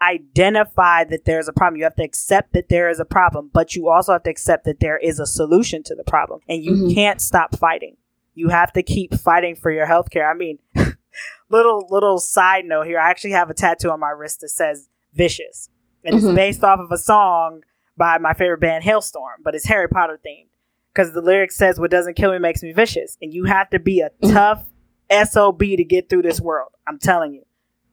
identify 0.00 1.04
that 1.04 1.24
there's 1.24 1.48
a 1.48 1.52
problem. 1.52 1.78
You 1.78 1.84
have 1.84 1.96
to 1.96 2.04
accept 2.04 2.52
that 2.52 2.68
there 2.68 2.88
is 2.88 3.00
a 3.00 3.04
problem, 3.04 3.50
but 3.52 3.74
you 3.74 3.88
also 3.88 4.12
have 4.12 4.22
to 4.24 4.30
accept 4.30 4.64
that 4.64 4.80
there 4.80 4.98
is 4.98 5.18
a 5.18 5.26
solution 5.26 5.82
to 5.84 5.94
the 5.94 6.04
problem. 6.04 6.40
And 6.48 6.62
you 6.62 6.72
Mhm. 6.72 6.94
can't 6.94 7.20
stop 7.20 7.56
fighting. 7.56 7.96
You 8.34 8.48
have 8.48 8.72
to 8.74 8.82
keep 8.82 9.14
fighting 9.14 9.54
for 9.56 9.70
your 9.70 9.86
health 9.86 10.10
care. 10.10 10.30
I 10.30 10.34
mean, 10.34 10.58
little 11.50 11.86
little 11.90 12.18
side 12.18 12.64
note 12.64 12.86
here. 12.86 12.98
I 12.98 13.10
actually 13.10 13.32
have 13.32 13.50
a 13.50 13.54
tattoo 13.54 13.90
on 13.90 14.00
my 14.00 14.10
wrist 14.10 14.40
that 14.40 14.48
says 14.50 14.88
vicious. 15.14 15.68
And 16.04 16.14
Mhm. 16.16 16.18
it's 16.30 16.34
based 16.34 16.64
off 16.64 16.80
of 16.80 16.90
a 16.90 16.98
song 16.98 17.62
by 17.96 18.18
my 18.18 18.32
favorite 18.34 18.60
band 18.60 18.84
Halestorm, 18.84 19.42
but 19.44 19.54
it's 19.54 19.66
Harry 19.66 19.88
Potter 19.88 20.18
themed. 20.26 20.46
Because 20.92 21.12
the 21.12 21.20
lyric 21.22 21.52
says 21.52 21.78
what 21.78 21.90
doesn't 21.90 22.14
kill 22.14 22.32
me 22.32 22.38
makes 22.38 22.62
me 22.62 22.72
vicious. 22.72 23.16
And 23.22 23.32
you 23.32 23.44
have 23.44 23.70
to 23.70 23.78
be 23.78 24.00
a 24.00 24.10
Mhm. 24.22 24.32
tough 24.32 24.64
SOB 25.10 25.76
to 25.76 25.84
get 25.84 26.08
through 26.08 26.22
this 26.22 26.40
world. 26.40 26.70
I'm 26.86 26.98
telling 26.98 27.34
you. 27.34 27.44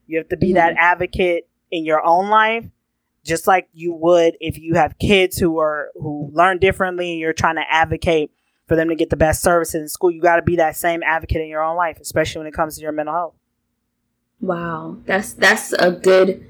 You 0.07 0.17
have 0.17 0.29
to 0.29 0.37
be 0.37 0.53
that 0.53 0.73
Mhm. 0.73 0.77
advocate 0.79 1.47
in 1.69 1.85
your 1.85 2.03
own 2.03 2.29
life, 2.29 2.65
just 3.23 3.45
like 3.45 3.67
you 3.73 3.93
would 3.93 4.35
if 4.41 4.57
you 4.57 4.73
have 4.75 4.97
kids 4.97 5.37
who 5.37 5.59
are 5.59 5.91
who 5.95 6.29
learn 6.33 6.57
differently 6.57 7.11
and 7.11 7.19
you're 7.19 7.33
trying 7.33 7.55
to 7.57 7.69
advocate 7.71 8.31
for 8.69 8.77
them 8.77 8.87
to 8.87 8.95
get 8.95 9.09
the 9.09 9.17
best 9.17 9.41
services 9.41 9.75
in 9.75 9.89
school. 9.89 10.11
You 10.11 10.21
got 10.21 10.37
to 10.37 10.41
be 10.41 10.55
that 10.55 10.77
same 10.77 11.03
advocate 11.03 11.41
in 11.41 11.49
your 11.49 11.61
own 11.61 11.75
life, 11.75 11.97
especially 11.99 12.39
when 12.39 12.47
it 12.47 12.53
comes 12.53 12.75
to 12.77 12.81
your 12.81 12.93
mental 12.93 13.13
health. 13.13 13.35
Wow, 14.39 14.97
that's 15.05 15.33
that's 15.33 15.73
a 15.73 15.91
good 15.91 16.45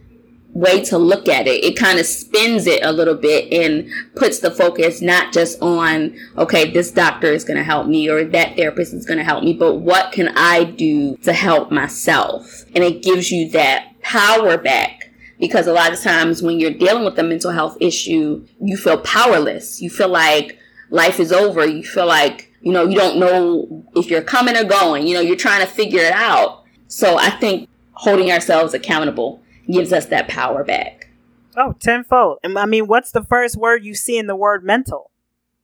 way 0.52 0.84
to 0.84 0.98
look 0.98 1.28
at 1.28 1.48
it. 1.48 1.64
It 1.64 1.76
kind 1.76 2.00
of 2.00 2.06
spins 2.06 2.68
it 2.68 2.84
a 2.84 2.92
little 2.92 3.16
bit 3.16 3.52
and 3.52 3.90
puts 4.16 4.40
the 4.40 4.52
focus 4.52 5.02
not 5.02 5.34
just 5.34 5.60
on 5.62 6.16
okay, 6.38 6.70
this 6.70 6.92
doctor 6.92 7.32
is 7.32 7.44
going 7.44 7.58
to 7.58 7.64
help 7.64 7.88
me 7.88 8.10
or 8.10 8.24
that 8.26 8.56
therapist 8.56 8.94
is 8.94 9.06
going 9.06 9.18
to 9.18 9.24
help 9.24 9.44
me, 9.44 9.54
but 9.54 9.76
what 9.76 10.12
can 10.12 10.30
I 10.36 10.66
do 10.66 11.18
to 11.18 11.34
help 11.34 11.72
myself? 11.72 12.66
And 12.76 12.84
it 12.84 13.02
gives 13.02 13.32
you 13.32 13.50
that 13.52 14.00
power 14.02 14.58
back 14.58 15.12
because 15.40 15.68
a 15.68 15.74
lot 15.74 15.94
of 15.94 16.02
times 16.02 16.42
when 16.42 16.60
you're 16.60 16.74
dealing 16.74 17.06
with 17.06 17.18
a 17.18 17.24
mental 17.24 17.52
health 17.52 17.78
issue, 17.80 18.46
you 18.60 18.78
feel 18.78 18.98
powerless. 19.00 19.82
You 19.82 19.90
feel 19.90 20.10
like 20.10 20.59
life 20.90 21.20
is 21.20 21.32
over. 21.32 21.66
You 21.66 21.84
feel 21.84 22.08
like, 22.08 22.54
you 22.62 22.72
know, 22.72 22.88
you 22.88 22.96
don't 22.96 23.20
know 23.20 23.86
if 23.96 24.10
you're 24.10 24.22
coming 24.22 24.56
or 24.56 24.64
going. 24.64 25.08
You 25.08 25.16
know, 25.16 25.22
you're 25.22 25.36
trying 25.36 25.66
to 25.66 25.72
figure 25.72 26.02
it 26.02 26.14
out. 26.14 26.64
So 26.88 27.18
I 27.18 27.30
think 27.30 27.70
holding 27.94 28.32
ourselves 28.32 28.74
accountable 28.74 29.42
gives 29.70 29.94
us 29.94 30.08
that 30.08 30.28
power 30.28 30.64
back. 30.64 31.10
Oh, 31.56 31.74
tenfold. 31.74 32.40
And 32.44 32.58
I 32.58 32.66
mean, 32.66 32.88
what's 32.88 33.12
the 33.12 33.24
first 33.24 33.58
word 33.58 33.84
you 33.84 33.94
see 33.96 34.18
in 34.18 34.28
the 34.28 34.36
word 34.36 34.64
mental? 34.64 35.12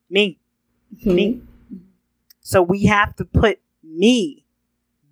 Me. 0.10 0.40
Hmm. 1.04 1.16
Me. 1.16 1.42
So 2.42 2.62
we 2.62 2.86
have 2.86 3.16
to 3.16 3.26
put 3.26 3.60
me 3.84 4.46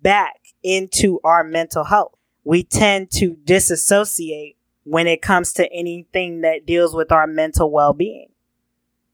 back 0.02 0.40
into 0.62 1.20
our 1.24 1.42
mental 1.42 1.84
health. 1.84 2.14
We 2.44 2.62
tend 2.62 3.10
to 3.12 3.36
disassociate 3.44 4.56
when 4.84 5.06
it 5.06 5.22
comes 5.22 5.52
to 5.54 5.72
anything 5.72 6.42
that 6.42 6.66
deals 6.66 6.94
with 6.94 7.10
our 7.10 7.26
mental 7.26 7.70
well 7.70 7.92
being. 7.92 8.28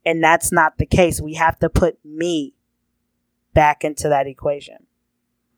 And 0.05 0.23
that's 0.23 0.51
not 0.51 0.79
the 0.79 0.87
case. 0.87 1.21
We 1.21 1.35
have 1.35 1.59
to 1.59 1.69
put 1.69 1.99
me 2.05 2.55
back 3.55 3.85
into 3.85 4.09
that 4.09 4.27
equation 4.27 4.87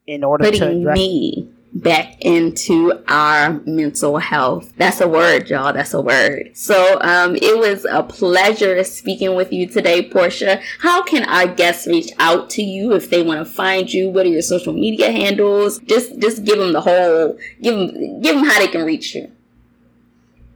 in 0.07 0.25
order 0.25 0.45
to 0.45 0.51
Putting 0.51 0.81
address 0.81 0.97
me 0.97 1.49
back 1.75 2.21
into 2.21 3.03
our 3.09 3.61
mental 3.65 4.19
health. 4.19 4.73
That's 4.77 5.01
a 5.01 5.09
word, 5.09 5.49
y'all. 5.49 5.73
That's 5.73 5.95
a 5.95 6.01
word. 6.01 6.51
So, 6.55 6.99
um, 7.01 7.37
it 7.37 7.59
was 7.59 7.87
a 7.91 8.03
pleasure 8.03 8.83
speaking 8.85 9.35
with 9.35 9.53
you 9.53 9.67
today, 9.67 10.09
Portia. 10.09 10.61
How 10.81 11.03
can 11.03 11.25
our 11.29 11.47
guests 11.47 11.87
reach 11.87 12.11
out 12.19 12.51
to 12.51 12.63
you 12.63 12.93
if 12.93 13.11
they 13.11 13.23
want 13.23 13.39
to 13.39 13.45
find 13.51 13.93
you? 13.93 14.11
What 14.11 14.27
are 14.27 14.31
your 14.31 14.43
social 14.43 14.73
media 14.73 15.11
handles? 15.11 15.79
Just, 15.81 16.19
just 16.19 16.45
give 16.45 16.59
them 16.59 16.73
the 16.73 16.81
whole, 16.81 17.39
give 17.63 17.75
them, 17.75 18.21
give 18.21 18.37
them 18.37 18.45
how 18.45 18.59
they 18.59 18.69
can 18.69 18.85
reach 18.85 19.15
you. 19.15 19.31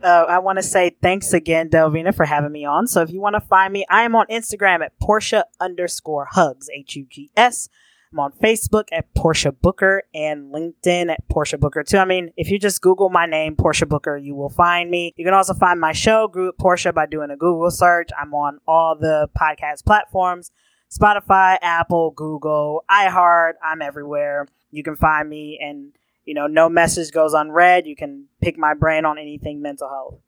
Uh, 0.07 0.27
I 0.29 0.39
want 0.39 0.59
to 0.59 0.63
say 0.63 0.97
thanks 1.03 1.33
again, 1.33 1.69
Delvina, 1.69 2.15
for 2.15 2.25
having 2.25 2.53
me 2.53 2.65
on. 2.65 2.87
So 2.87 3.03
if 3.03 3.11
you 3.11 3.21
want 3.21 3.35
to 3.35 3.41
find 3.41 3.73
me, 3.73 3.85
I 3.91 4.03
am 4.03 4.15
on 4.15 4.27
Instagram 4.29 4.85
at 4.85 4.99
Portia 5.01 5.45
underscore 5.61 6.29
hugs, 6.31 6.69
H 6.73 6.97
U 6.97 7.07
G 7.11 7.31
S. 7.37 7.69
I'm 8.13 8.21
on 8.21 8.33
Facebook 8.33 8.85
at 8.93 9.13
Portia 9.15 9.51
Booker 9.51 10.05
and 10.15 10.55
LinkedIn 10.55 11.11
at 11.11 11.29
Portia 11.29 11.59
Booker 11.59 11.83
too. 11.83 11.99
I 11.99 12.05
mean, 12.05 12.33
if 12.37 12.51
you 12.51 12.59
just 12.59 12.81
Google 12.81 13.11
my 13.11 13.27
name, 13.27 13.57
Portia 13.57 13.85
Booker, 13.85 14.17
you 14.17 14.35
will 14.35 14.49
find 14.49 14.91
me. 14.91 15.13
You 15.17 15.25
can 15.25 15.35
also 15.35 15.55
find 15.55 15.81
my 15.81 15.93
show, 15.93 16.29
Group 16.29 16.57
Portia, 16.57 16.93
by 16.93 17.07
doing 17.07 17.31
a 17.31 17.37
Google 17.37 17.71
search. 17.71 18.11
I'm 18.19 18.33
on 18.33 18.61
all 18.67 18.97
the 18.97 19.29
podcast 19.37 19.85
platforms 19.85 20.53
Spotify, 20.89 21.59
Apple, 21.61 22.13
Google, 22.13 22.85
iHeart. 22.89 23.55
I'm 23.63 23.83
everywhere. 23.83 24.47
You 24.71 24.85
can 24.85 24.95
find 24.97 25.29
me 25.29 25.59
and 25.61 25.93
you 26.27 26.35
know, 26.35 26.47
no 26.47 26.69
message 26.69 27.13
goes 27.13 27.33
unread. 27.33 27.87
You 27.87 27.97
can 27.97 28.27
pick 28.43 28.59
my 28.59 28.75
brain 28.75 29.07
on 29.07 29.19
anything 29.19 29.63
mental 29.63 29.89
health. 29.89 30.19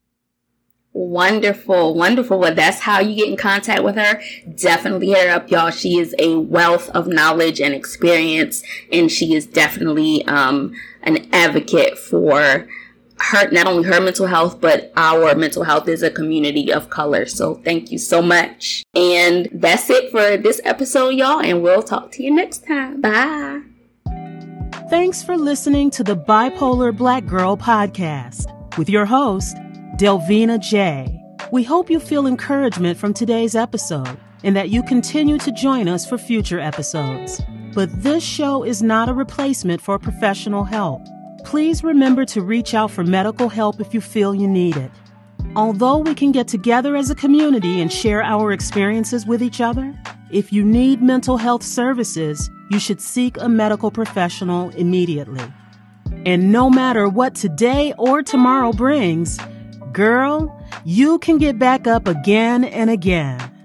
Wonderful, 0.92 1.94
wonderful. 1.94 2.38
Well, 2.38 2.54
that's 2.54 2.80
how 2.80 3.00
you 3.00 3.14
get 3.14 3.28
in 3.28 3.36
contact 3.36 3.84
with 3.84 3.96
her. 3.96 4.20
Definitely 4.56 5.08
hit 5.08 5.28
her 5.28 5.34
up, 5.34 5.50
y'all. 5.50 5.70
She 5.70 5.98
is 5.98 6.14
a 6.18 6.36
wealth 6.38 6.88
of 6.90 7.06
knowledge 7.06 7.60
and 7.60 7.74
experience, 7.74 8.62
and 8.90 9.12
she 9.12 9.34
is 9.34 9.44
definitely 9.44 10.24
um, 10.26 10.72
an 11.02 11.28
advocate 11.32 11.98
for 11.98 12.66
her, 13.20 13.50
not 13.50 13.66
only 13.66 13.84
her 13.88 14.00
mental 14.00 14.26
health, 14.26 14.60
but 14.60 14.92
our 14.96 15.34
mental 15.34 15.64
health 15.64 15.88
as 15.88 16.02
a 16.02 16.10
community 16.10 16.72
of 16.72 16.88
color. 16.88 17.26
So 17.26 17.56
thank 17.56 17.92
you 17.92 17.98
so 17.98 18.22
much. 18.22 18.82
And 18.94 19.48
that's 19.52 19.90
it 19.90 20.10
for 20.10 20.36
this 20.36 20.60
episode, 20.64 21.10
y'all. 21.10 21.40
And 21.40 21.62
we'll 21.62 21.82
talk 21.82 22.12
to 22.12 22.22
you 22.22 22.34
next 22.34 22.66
time. 22.66 23.00
Bye. 23.00 23.67
Thanks 24.90 25.22
for 25.22 25.36
listening 25.36 25.90
to 25.90 26.02
the 26.02 26.16
Bipolar 26.16 26.96
Black 26.96 27.26
Girl 27.26 27.58
podcast 27.58 28.46
with 28.78 28.88
your 28.88 29.04
host, 29.04 29.54
Delvina 29.98 30.58
J. 30.58 31.22
We 31.52 31.62
hope 31.62 31.90
you 31.90 32.00
feel 32.00 32.26
encouragement 32.26 32.96
from 32.96 33.12
today's 33.12 33.54
episode 33.54 34.18
and 34.44 34.56
that 34.56 34.70
you 34.70 34.82
continue 34.82 35.36
to 35.40 35.52
join 35.52 35.88
us 35.88 36.08
for 36.08 36.16
future 36.16 36.58
episodes. 36.58 37.42
But 37.74 37.90
this 38.02 38.24
show 38.24 38.64
is 38.64 38.82
not 38.82 39.10
a 39.10 39.12
replacement 39.12 39.82
for 39.82 39.98
professional 39.98 40.64
help. 40.64 41.02
Please 41.44 41.84
remember 41.84 42.24
to 42.24 42.40
reach 42.40 42.72
out 42.72 42.90
for 42.90 43.04
medical 43.04 43.50
help 43.50 43.82
if 43.82 43.92
you 43.92 44.00
feel 44.00 44.34
you 44.34 44.48
need 44.48 44.78
it. 44.78 44.90
Although 45.54 45.98
we 45.98 46.14
can 46.14 46.32
get 46.32 46.48
together 46.48 46.96
as 46.96 47.10
a 47.10 47.14
community 47.14 47.82
and 47.82 47.92
share 47.92 48.22
our 48.22 48.52
experiences 48.52 49.26
with 49.26 49.42
each 49.42 49.60
other, 49.60 49.94
if 50.30 50.50
you 50.50 50.64
need 50.64 51.02
mental 51.02 51.36
health 51.36 51.62
services, 51.62 52.50
you 52.70 52.78
should 52.78 53.00
seek 53.00 53.36
a 53.40 53.48
medical 53.48 53.90
professional 53.90 54.70
immediately. 54.70 55.42
And 56.26 56.52
no 56.52 56.68
matter 56.68 57.08
what 57.08 57.34
today 57.34 57.94
or 57.98 58.22
tomorrow 58.22 58.72
brings, 58.72 59.38
girl, 59.92 60.54
you 60.84 61.18
can 61.18 61.38
get 61.38 61.58
back 61.58 61.86
up 61.86 62.06
again 62.06 62.64
and 62.64 62.90
again. 62.90 63.57